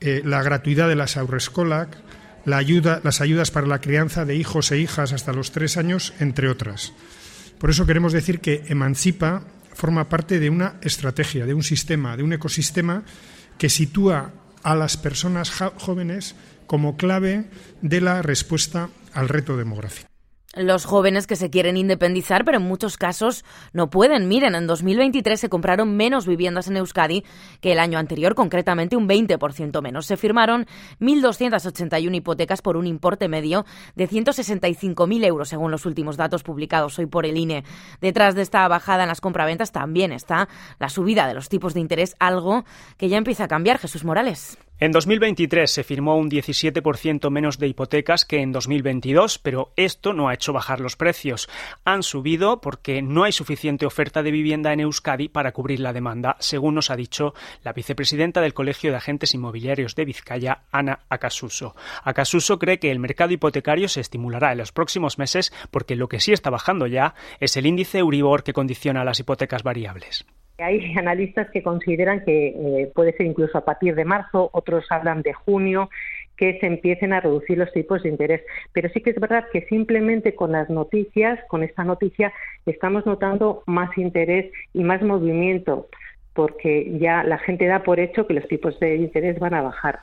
eh, 0.00 0.22
la 0.24 0.42
gratuidad 0.42 0.88
de 0.88 0.96
las 0.96 1.16
Aurrescolac, 1.16 1.96
la 2.44 2.62
las 3.02 3.20
ayudas 3.20 3.50
para 3.50 3.66
la 3.66 3.80
crianza 3.80 4.24
de 4.24 4.36
hijos 4.36 4.72
e 4.72 4.78
hijas 4.78 5.12
hasta 5.12 5.32
los 5.32 5.52
tres 5.52 5.76
años, 5.76 6.14
entre 6.20 6.48
otras. 6.48 6.92
Por 7.58 7.70
eso 7.70 7.86
queremos 7.86 8.12
decir 8.12 8.40
que 8.40 8.64
Emancipa 8.68 9.44
forma 9.74 10.08
parte 10.08 10.40
de 10.40 10.50
una 10.50 10.74
estrategia, 10.82 11.46
de 11.46 11.54
un 11.54 11.62
sistema, 11.62 12.16
de 12.16 12.22
un 12.22 12.32
ecosistema 12.32 13.02
que 13.58 13.68
sitúa 13.68 14.32
a 14.62 14.74
las 14.74 14.96
personas 14.96 15.50
jóvenes 15.50 16.34
como 16.66 16.96
clave 16.96 17.46
de 17.82 18.00
la 18.00 18.22
respuesta 18.22 18.88
al 19.12 19.28
reto 19.28 19.56
demográfico. 19.56 20.09
Los 20.54 20.84
jóvenes 20.84 21.26
que 21.26 21.36
se 21.36 21.48
quieren 21.48 21.76
independizar, 21.76 22.44
pero 22.44 22.58
en 22.58 22.64
muchos 22.64 22.96
casos 22.96 23.44
no 23.72 23.88
pueden. 23.88 24.26
Miren, 24.26 24.54
en 24.54 24.66
2023 24.66 25.38
se 25.38 25.48
compraron 25.48 25.96
menos 25.96 26.26
viviendas 26.26 26.66
en 26.68 26.76
Euskadi 26.76 27.24
que 27.60 27.72
el 27.72 27.78
año 27.78 27.98
anterior, 27.98 28.34
concretamente 28.34 28.96
un 28.96 29.08
20% 29.08 29.80
menos. 29.80 30.06
Se 30.06 30.16
firmaron 30.16 30.66
1.281 31.00 32.16
hipotecas 32.16 32.62
por 32.62 32.76
un 32.76 32.86
importe 32.86 33.28
medio 33.28 33.64
de 33.94 34.08
165.000 34.08 35.24
euros, 35.24 35.48
según 35.48 35.70
los 35.70 35.86
últimos 35.86 36.16
datos 36.16 36.42
publicados 36.42 36.98
hoy 36.98 37.06
por 37.06 37.26
el 37.26 37.36
INE. 37.36 37.64
Detrás 38.00 38.34
de 38.34 38.42
esta 38.42 38.66
bajada 38.66 39.04
en 39.04 39.08
las 39.08 39.20
compraventas 39.20 39.70
también 39.70 40.10
está 40.10 40.48
la 40.78 40.88
subida 40.88 41.28
de 41.28 41.34
los 41.34 41.48
tipos 41.48 41.74
de 41.74 41.80
interés, 41.80 42.16
algo 42.18 42.64
que 42.96 43.08
ya 43.08 43.18
empieza 43.18 43.44
a 43.44 43.48
cambiar. 43.48 43.78
Jesús 43.78 44.04
Morales. 44.04 44.58
En 44.82 44.92
2023 44.92 45.70
se 45.70 45.84
firmó 45.84 46.16
un 46.16 46.30
17% 46.30 47.28
menos 47.28 47.58
de 47.58 47.68
hipotecas 47.68 48.24
que 48.24 48.40
en 48.40 48.50
2022, 48.50 49.38
pero 49.38 49.74
esto 49.76 50.14
no 50.14 50.30
ha 50.30 50.32
hecho 50.32 50.54
bajar 50.54 50.80
los 50.80 50.96
precios. 50.96 51.50
Han 51.84 52.02
subido 52.02 52.62
porque 52.62 53.02
no 53.02 53.24
hay 53.24 53.32
suficiente 53.32 53.84
oferta 53.84 54.22
de 54.22 54.30
vivienda 54.30 54.72
en 54.72 54.80
Euskadi 54.80 55.28
para 55.28 55.52
cubrir 55.52 55.80
la 55.80 55.92
demanda, 55.92 56.36
según 56.40 56.76
nos 56.76 56.90
ha 56.90 56.96
dicho 56.96 57.34
la 57.62 57.74
vicepresidenta 57.74 58.40
del 58.40 58.54
Colegio 58.54 58.90
de 58.90 58.96
Agentes 58.96 59.34
Inmobiliarios 59.34 59.94
de 59.96 60.06
Vizcaya, 60.06 60.62
Ana 60.72 61.00
Acasuso. 61.10 61.76
Acasuso 62.02 62.58
cree 62.58 62.78
que 62.78 62.90
el 62.90 63.00
mercado 63.00 63.34
hipotecario 63.34 63.86
se 63.86 64.00
estimulará 64.00 64.52
en 64.52 64.58
los 64.58 64.72
próximos 64.72 65.18
meses 65.18 65.52
porque 65.70 65.94
lo 65.94 66.08
que 66.08 66.20
sí 66.20 66.32
está 66.32 66.48
bajando 66.48 66.86
ya 66.86 67.14
es 67.38 67.54
el 67.58 67.66
índice 67.66 67.98
Euribor 67.98 68.44
que 68.44 68.54
condiciona 68.54 69.04
las 69.04 69.20
hipotecas 69.20 69.62
variables. 69.62 70.24
Hay 70.62 70.94
analistas 70.96 71.50
que 71.50 71.62
consideran 71.62 72.24
que 72.24 72.48
eh, 72.48 72.92
puede 72.94 73.16
ser 73.16 73.26
incluso 73.26 73.58
a 73.58 73.64
partir 73.64 73.94
de 73.94 74.04
marzo, 74.04 74.50
otros 74.52 74.84
hablan 74.90 75.22
de 75.22 75.32
junio, 75.32 75.90
que 76.40 76.58
se 76.58 76.66
empiecen 76.66 77.12
a 77.12 77.20
reducir 77.20 77.58
los 77.58 77.70
tipos 77.72 78.02
de 78.02 78.08
interés. 78.08 78.40
Pero 78.72 78.88
sí 78.88 79.02
que 79.02 79.10
es 79.10 79.20
verdad 79.20 79.44
que 79.52 79.66
simplemente 79.66 80.34
con 80.34 80.52
las 80.52 80.70
noticias, 80.70 81.38
con 81.48 81.62
esta 81.62 81.84
noticia, 81.84 82.32
estamos 82.64 83.04
notando 83.04 83.62
más 83.66 83.96
interés 83.98 84.50
y 84.72 84.82
más 84.82 85.02
movimiento, 85.02 85.88
porque 86.32 86.98
ya 86.98 87.22
la 87.24 87.36
gente 87.38 87.66
da 87.66 87.82
por 87.82 88.00
hecho 88.00 88.26
que 88.26 88.32
los 88.32 88.48
tipos 88.48 88.80
de 88.80 88.96
interés 88.96 89.38
van 89.38 89.52
a 89.52 89.60
bajar. 89.60 90.00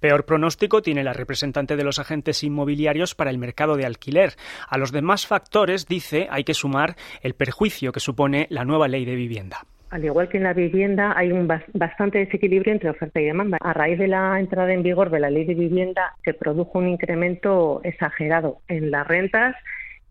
Peor 0.00 0.24
pronóstico 0.24 0.82
tiene 0.82 1.04
la 1.04 1.12
representante 1.12 1.76
de 1.76 1.84
los 1.84 1.98
agentes 2.00 2.42
inmobiliarios 2.42 3.14
para 3.14 3.30
el 3.30 3.38
mercado 3.38 3.76
de 3.76 3.86
alquiler. 3.86 4.32
A 4.68 4.76
los 4.78 4.90
demás 4.90 5.26
factores, 5.26 5.86
dice, 5.86 6.26
hay 6.30 6.42
que 6.42 6.54
sumar 6.54 6.96
el 7.22 7.34
perjuicio 7.34 7.92
que 7.92 8.00
supone 8.00 8.46
la 8.50 8.64
nueva 8.64 8.88
ley 8.88 9.04
de 9.04 9.14
vivienda 9.14 9.58
al 9.90 10.04
igual 10.04 10.28
que 10.28 10.38
en 10.38 10.44
la 10.44 10.54
vivienda, 10.54 11.12
hay 11.16 11.32
un 11.32 11.48
bastante 11.74 12.18
desequilibrio 12.18 12.72
entre 12.72 12.90
oferta 12.90 13.20
y 13.20 13.24
demanda. 13.24 13.58
A 13.60 13.72
raíz 13.72 13.98
de 13.98 14.08
la 14.08 14.38
entrada 14.38 14.72
en 14.72 14.82
vigor 14.82 15.10
de 15.10 15.20
la 15.20 15.30
ley 15.30 15.44
de 15.44 15.54
vivienda, 15.54 16.14
se 16.24 16.32
produjo 16.32 16.78
un 16.78 16.88
incremento 16.88 17.80
exagerado 17.82 18.60
en 18.68 18.90
las 18.90 19.06
rentas 19.06 19.56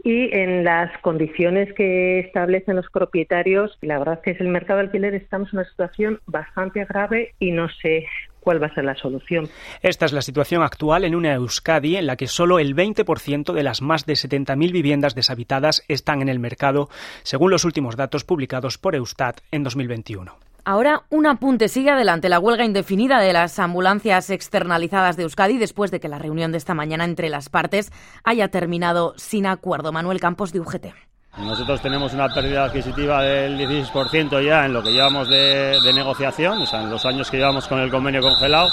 y 0.04 0.34
en 0.36 0.64
las 0.64 0.98
condiciones 1.00 1.74
que 1.74 2.20
establecen 2.20 2.76
los 2.76 2.90
propietarios. 2.90 3.78
La 3.82 4.00
verdad 4.00 4.20
es 4.24 4.38
que 4.38 4.44
el 4.44 4.50
mercado 4.50 4.80
de 4.80 4.86
alquiler 4.86 5.14
estamos 5.14 5.52
en 5.52 5.60
una 5.60 5.70
situación 5.70 6.20
bastante 6.26 6.86
grave 6.86 7.34
y 7.40 7.52
no 7.52 7.70
sé 7.70 8.06
cuál 8.40 8.62
va 8.62 8.68
a 8.68 8.74
ser 8.74 8.86
la 8.86 8.96
solución. 8.96 9.50
Esta 9.82 10.06
es 10.06 10.14
la 10.14 10.22
situación 10.22 10.64
actual 10.64 11.04
en 11.04 11.16
una 11.16 11.34
Euskadi 11.34 11.98
en 11.98 12.08
la 12.08 12.16
que 12.16 12.28
solo 12.28 12.60
el 12.60 12.76
20% 12.76 13.54
de 13.54 13.64
las 13.64 13.82
más 13.82 14.06
de 14.06 14.14
70.000 14.14 14.72
viviendas 14.72 15.16
deshabitadas 15.16 15.84
están 15.88 16.22
en 16.22 16.30
el 16.30 16.40
mercado, 16.40 16.90
según 17.24 17.52
los 17.52 17.66
últimos 17.66 17.96
datos 17.96 18.24
publicados 18.24 18.78
por 18.78 18.96
Eustat 18.96 19.40
en 19.52 19.64
2021. 19.64 20.38
Ahora 20.66 21.04
un 21.10 21.26
apunte 21.26 21.68
sigue 21.68 21.90
adelante 21.90 22.30
la 22.30 22.40
huelga 22.40 22.66
indefinida 22.66 23.20
de 23.20 23.34
las 23.34 23.58
ambulancias 23.60 24.30
externalizadas 24.30 25.18
de 25.18 25.24
Euskadi 25.24 25.58
después 25.58 25.90
de 25.90 26.00
que 26.00 26.10
la 26.10 26.20
reunión 26.20 26.52
de 26.52 26.58
esta 26.58 26.76
mañana 26.76 27.06
entre 27.06 27.30
las 27.30 27.50
partes 27.50 27.92
haya 28.24 28.50
terminado 28.50 29.14
sin 29.18 29.48
acuerdo. 29.48 29.92
Manuel 29.92 30.20
Campos 30.20 30.52
de 30.52 30.60
UGT. 30.60 31.09
Nosotros 31.40 31.82
tenemos 31.82 32.14
una 32.14 32.30
pérdida 32.30 32.66
adquisitiva 32.66 33.24
del 33.24 33.58
16% 33.58 34.44
ya 34.44 34.66
en 34.66 34.74
lo 34.74 34.84
que 34.84 34.92
llevamos 34.92 35.30
de, 35.30 35.78
negociación, 35.94 36.62
o 36.62 36.66
sea, 36.66 36.82
en 36.82 36.90
los 36.90 37.06
años 37.06 37.32
que 37.32 37.38
llevamos 37.38 37.68
con 37.68 37.80
el 37.80 37.90
convenio 37.90 38.22
congelado, 38.22 38.70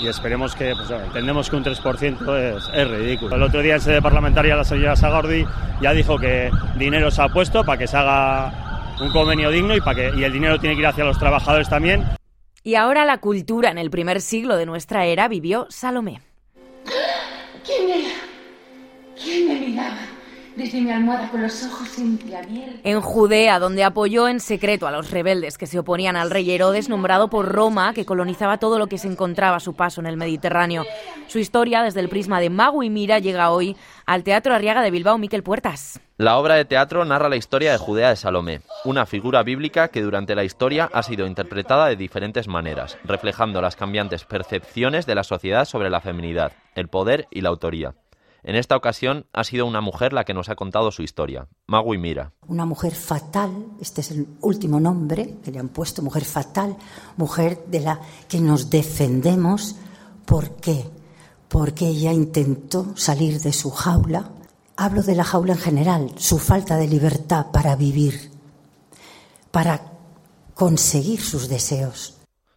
y 0.00 0.06
esperemos 0.06 0.54
que, 0.54 0.74
pues, 0.74 0.90
entendemos 0.90 1.50
que 1.50 1.56
un 1.56 1.64
3% 1.64 2.56
es, 2.56 2.68
es, 2.72 2.88
ridículo. 2.88 3.36
El 3.36 3.42
otro 3.42 3.60
día 3.60 3.74
en 3.74 3.80
sede 3.80 4.02
parlamentaria 4.02 4.56
la 4.56 4.64
señora 4.64 4.96
Sagordi 4.96 5.44
ya 5.80 5.92
dijo 5.92 6.18
que 6.18 6.50
dinero 6.76 7.10
se 7.10 7.22
ha 7.22 7.28
puesto 7.28 7.64
para 7.64 7.78
que 7.78 7.86
se 7.86 7.96
haga 7.96 8.94
un 9.00 9.10
convenio 9.10 9.50
digno 9.50 9.74
y, 9.74 9.80
para 9.80 9.96
que, 9.96 10.18
y 10.18 10.24
el 10.24 10.32
dinero 10.32 10.58
tiene 10.58 10.74
que 10.74 10.82
ir 10.82 10.86
hacia 10.86 11.04
los 11.04 11.18
trabajadores 11.18 11.68
también. 11.68 12.04
Y 12.62 12.76
ahora 12.76 13.04
la 13.04 13.18
cultura 13.18 13.70
en 13.70 13.78
el 13.78 13.90
primer 13.90 14.20
siglo 14.20 14.56
de 14.56 14.66
nuestra 14.66 15.04
era 15.04 15.28
vivió 15.28 15.66
Salomé. 15.68 16.20
Desde 20.56 20.80
mi 20.80 20.90
almohada 20.90 21.30
con 21.30 21.42
los 21.42 21.64
ojos 21.64 21.98
entreabiertos. 21.98 22.80
En 22.84 23.00
Judea, 23.00 23.58
donde 23.58 23.84
apoyó 23.84 24.28
en 24.28 24.40
secreto 24.40 24.86
a 24.86 24.90
los 24.90 25.10
rebeldes 25.10 25.58
que 25.58 25.66
se 25.66 25.78
oponían 25.78 26.16
al 26.16 26.30
rey 26.30 26.50
Herodes, 26.50 26.88
nombrado 26.88 27.28
por 27.28 27.48
Roma, 27.48 27.92
que 27.94 28.04
colonizaba 28.04 28.58
todo 28.58 28.78
lo 28.78 28.86
que 28.86 28.98
se 28.98 29.08
encontraba 29.08 29.56
a 29.56 29.60
su 29.60 29.74
paso 29.74 30.00
en 30.00 30.06
el 30.06 30.16
Mediterráneo. 30.16 30.84
Su 31.26 31.38
historia, 31.38 31.82
desde 31.82 32.00
el 32.00 32.08
prisma 32.08 32.40
de 32.40 32.50
Mago 32.50 32.82
y 32.82 32.90
Mira, 32.90 33.18
llega 33.18 33.50
hoy 33.50 33.76
al 34.06 34.22
Teatro 34.22 34.54
Arriaga 34.54 34.82
de 34.82 34.90
Bilbao, 34.90 35.18
Miquel 35.18 35.42
Puertas. 35.42 36.00
La 36.16 36.38
obra 36.38 36.54
de 36.54 36.64
teatro 36.64 37.04
narra 37.04 37.28
la 37.28 37.34
historia 37.34 37.72
de 37.72 37.78
Judea 37.78 38.10
de 38.10 38.16
Salomé, 38.16 38.60
una 38.84 39.04
figura 39.04 39.42
bíblica 39.42 39.88
que 39.88 40.00
durante 40.00 40.36
la 40.36 40.44
historia 40.44 40.88
ha 40.92 41.02
sido 41.02 41.26
interpretada 41.26 41.88
de 41.88 41.96
diferentes 41.96 42.46
maneras, 42.46 42.98
reflejando 43.02 43.60
las 43.60 43.74
cambiantes 43.74 44.24
percepciones 44.24 45.06
de 45.06 45.16
la 45.16 45.24
sociedad 45.24 45.64
sobre 45.64 45.90
la 45.90 46.00
feminidad, 46.00 46.52
el 46.76 46.86
poder 46.86 47.26
y 47.32 47.40
la 47.40 47.48
autoría. 47.48 47.94
En 48.46 48.56
esta 48.56 48.76
ocasión 48.76 49.24
ha 49.32 49.42
sido 49.42 49.64
una 49.64 49.80
mujer 49.80 50.12
la 50.12 50.24
que 50.24 50.34
nos 50.34 50.50
ha 50.50 50.54
contado 50.54 50.92
su 50.92 51.02
historia, 51.02 51.48
Magui 51.66 51.96
Mira. 51.96 52.32
Una 52.46 52.66
mujer 52.66 52.94
fatal, 52.94 53.50
este 53.80 54.02
es 54.02 54.10
el 54.10 54.28
último 54.42 54.78
nombre 54.78 55.38
que 55.42 55.50
le 55.50 55.58
han 55.58 55.70
puesto, 55.70 56.02
mujer 56.02 56.26
fatal, 56.26 56.76
mujer 57.16 57.64
de 57.68 57.80
la 57.80 58.00
que 58.28 58.40
nos 58.40 58.68
defendemos. 58.68 59.76
¿Por 60.26 60.56
qué? 60.56 60.84
Porque 61.48 61.86
ella 61.88 62.12
intentó 62.12 62.94
salir 62.96 63.40
de 63.40 63.54
su 63.54 63.70
jaula. 63.70 64.28
Hablo 64.76 65.02
de 65.02 65.14
la 65.14 65.24
jaula 65.24 65.54
en 65.54 65.58
general, 65.58 66.10
su 66.16 66.38
falta 66.38 66.76
de 66.76 66.86
libertad 66.86 67.46
para 67.50 67.76
vivir, 67.76 68.30
para 69.50 69.80
conseguir 70.52 71.22
sus 71.22 71.48
deseos. 71.48 72.13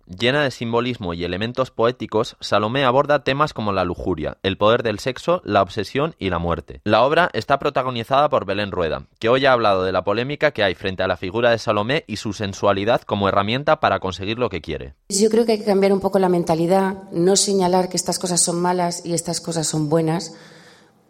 Llena 0.07 0.41
de 0.41 0.51
simbolismo 0.51 1.13
y 1.13 1.25
elementos 1.25 1.69
poéticos, 1.69 2.37
Salomé 2.39 2.85
aborda 2.85 3.25
temas 3.25 3.53
como 3.53 3.73
la 3.73 3.83
lujuria, 3.83 4.37
el 4.41 4.57
poder 4.57 4.81
del 4.81 4.99
sexo, 4.99 5.41
la 5.43 5.61
obsesión 5.61 6.15
y 6.17 6.29
la 6.29 6.39
muerte. 6.39 6.79
La 6.85 7.03
obra 7.03 7.29
está 7.33 7.59
protagonizada 7.59 8.29
por 8.29 8.45
Belén 8.45 8.71
Rueda, 8.71 9.07
que 9.19 9.27
hoy 9.27 9.45
ha 9.45 9.51
hablado 9.51 9.83
de 9.83 9.91
la 9.91 10.05
polémica 10.05 10.51
que 10.51 10.63
hay 10.63 10.75
frente 10.75 11.03
a 11.03 11.09
la 11.09 11.17
figura 11.17 11.51
de 11.51 11.57
Salomé 11.57 12.05
y 12.07 12.15
su 12.15 12.31
sensualidad 12.31 13.01
como 13.01 13.27
herramienta 13.27 13.81
para 13.81 13.99
conseguir 13.99 14.39
lo 14.39 14.47
que 14.49 14.61
quiere. 14.61 14.95
Yo 15.09 15.29
creo 15.29 15.45
que 15.45 15.51
hay 15.51 15.59
que 15.59 15.65
cambiar 15.65 15.91
un 15.91 15.99
poco 15.99 16.19
la 16.19 16.29
mentalidad, 16.29 17.03
no 17.11 17.35
señalar 17.35 17.89
que 17.89 17.97
estas 17.97 18.17
cosas 18.17 18.39
son 18.39 18.61
malas 18.61 19.05
y 19.05 19.13
estas 19.13 19.41
cosas 19.41 19.67
son 19.67 19.89
buenas, 19.89 20.35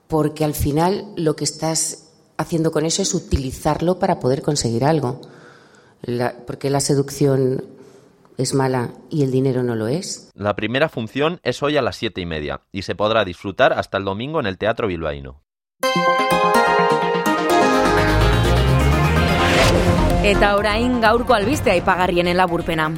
porque 0.08 0.44
al 0.44 0.56
final 0.56 1.06
lo 1.16 1.36
que 1.36 1.44
estás 1.44 2.08
haciendo 2.38 2.72
con 2.72 2.84
eso 2.84 3.04
es 3.04 3.14
utilizarlo 3.14 4.00
para 4.00 4.20
poder 4.20 4.42
conseguir 4.42 4.84
algo. 4.84 5.22
porque 6.48 6.72
la 6.72 6.80
seducción 6.80 7.77
es 8.38 8.54
mala 8.54 8.92
y 9.10 9.24
el 9.24 9.32
dinero 9.32 9.64
no 9.64 9.76
lo 9.76 9.88
es? 9.88 10.32
La 10.36 10.56
primera 10.56 10.90
función 10.90 11.40
es 11.44 11.62
hoy 11.64 11.78
a 11.78 11.82
las 11.82 11.96
siete 11.96 12.22
y 12.22 12.26
media 12.26 12.62
y 12.72 12.84
se 12.84 12.96
podrá 12.96 13.26
disfrutar 13.26 13.74
hasta 13.74 13.98
el 13.98 14.06
domingo 14.06 14.40
en 14.40 14.46
el 14.46 14.58
Teatro 14.58 14.88
Bilbaíno. 14.88 15.42
Eta 20.24 20.56
orain 20.58 21.00
gaurko 21.02 21.34
albistea 21.34 21.76
ipagarrien 21.78 22.36
laburpena. 22.36 22.92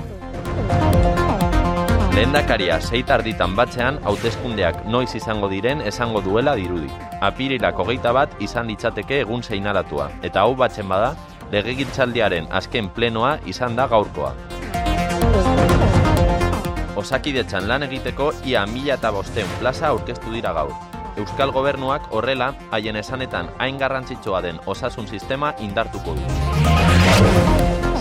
Lehendakaria 2.15 2.81
sei 2.81 3.03
tarditan 3.05 3.53
batzean 3.55 3.99
hauteskundeak 4.03 4.81
noiz 4.91 5.13
izango 5.15 5.47
diren 5.47 5.79
esango 5.85 6.19
duela 6.25 6.55
dirudi. 6.57 6.89
Apirilak 7.21 7.79
hogeita 7.79 8.11
bat 8.11 8.33
izan 8.41 8.67
ditzateke 8.67 9.21
egun 9.21 9.43
zeinalatua, 9.43 10.09
eta 10.23 10.41
hau 10.41 10.55
batzen 10.55 10.89
bada, 10.89 11.13
legegintzaldiaren 11.53 12.49
azken 12.51 12.89
plenoa 12.89 13.37
izan 13.45 13.77
da 13.77 13.87
gaurkoa. 13.87 14.33
Osakidetzan 16.99 17.63
lan 17.69 17.85
egiteko 17.85 18.25
ia 18.43 18.65
mila 18.67 18.97
eta 18.97 19.13
bosteun 19.15 19.51
plaza 19.61 19.87
aurkeztu 19.87 20.33
dira 20.33 20.51
gaur. 20.57 20.73
Euskal 21.21 21.53
Gobernuak 21.55 22.09
horrela, 22.11 22.49
haien 22.75 22.99
esanetan 22.99 23.47
hain 23.57 23.77
garrantzitsua 23.79 24.41
den 24.43 24.59
osasun 24.65 25.07
sistema 25.07 25.53
indartuko 25.63 26.17
du. 26.17 26.25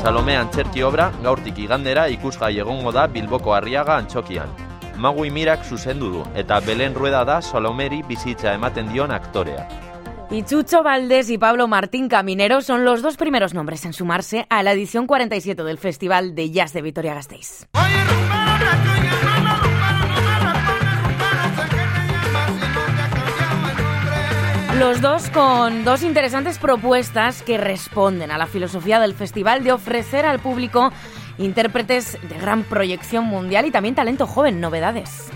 Salome 0.03 0.35
Antxerki 0.41 0.83
obra 0.83 1.13
gaurtik 1.23 1.61
igandera 1.63 2.09
ikusgai 2.11 2.57
egongo 2.65 2.91
da 2.97 3.07
Bilboko 3.07 3.55
Arriaga 3.55 4.01
antxokian. 4.03 4.51
Magui 4.99 5.31
Mirak 5.31 5.63
zuzendu 5.63 6.11
du 6.17 6.25
eta 6.35 6.59
Belen 6.67 6.99
Rueda 6.99 7.23
da 7.25 7.39
Salomeri 7.41 8.03
bizitza 8.03 8.55
ematen 8.59 8.91
dion 8.91 9.15
aktorea. 9.15 9.69
Y 10.31 10.43
Chucho 10.43 10.83
Valdés 10.83 11.31
y 11.31 11.39
Pablo 11.39 11.69
Martín 11.69 12.09
Caminero 12.09 12.61
son 12.61 12.85
los 12.85 13.01
dos 13.01 13.17
primeros 13.17 13.55
nombres 13.55 13.87
en 13.87 13.95
sumarse 13.95 14.47
a 14.51 14.63
la 14.63 14.73
edición 14.73 15.07
47 15.07 15.63
del 15.63 15.79
Festival 15.79 16.35
de 16.35 16.51
Jazz 16.51 16.75
de 16.75 16.83
Vitoria-Gasteiz. 16.83 17.67
Los 24.79 25.01
dos 25.01 25.31
con 25.31 25.85
dos 25.85 26.03
interesantes 26.03 26.59
propuestas 26.59 27.43
que 27.43 27.57
responden 27.57 28.31
a 28.31 28.37
la 28.37 28.47
filosofía 28.47 29.01
del 29.01 29.15
festival 29.15 29.65
de 29.65 29.73
ofrecer 29.73 30.27
al 30.27 30.41
público 30.41 30.93
intérpretes 31.39 32.19
de 32.29 32.39
gran 32.39 32.65
proyección 32.65 33.25
mundial 33.25 33.65
y 33.65 33.71
también 33.71 33.95
talento 33.95 34.27
joven, 34.27 34.61
novedades. 34.61 35.31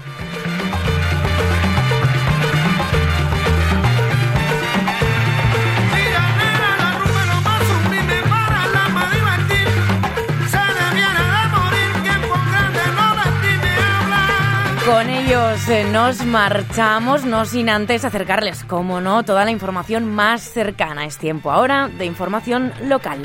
Con 14.87 15.09
ellos 15.09 15.69
eh, 15.69 15.85
nos 15.85 16.25
marchamos, 16.27 17.25
no 17.25 17.45
sin 17.45 17.69
antes 17.69 18.05
acercarles, 18.05 18.65
como 18.65 19.01
no, 19.01 19.23
toda 19.23 19.45
la 19.45 19.53
información 19.53 20.13
más 20.13 20.43
cercana. 20.43 21.07
Es 21.07 21.19
tiempo 21.19 21.53
ahora 21.53 21.89
de 21.89 22.05
información 22.05 22.73
local. 22.89 23.21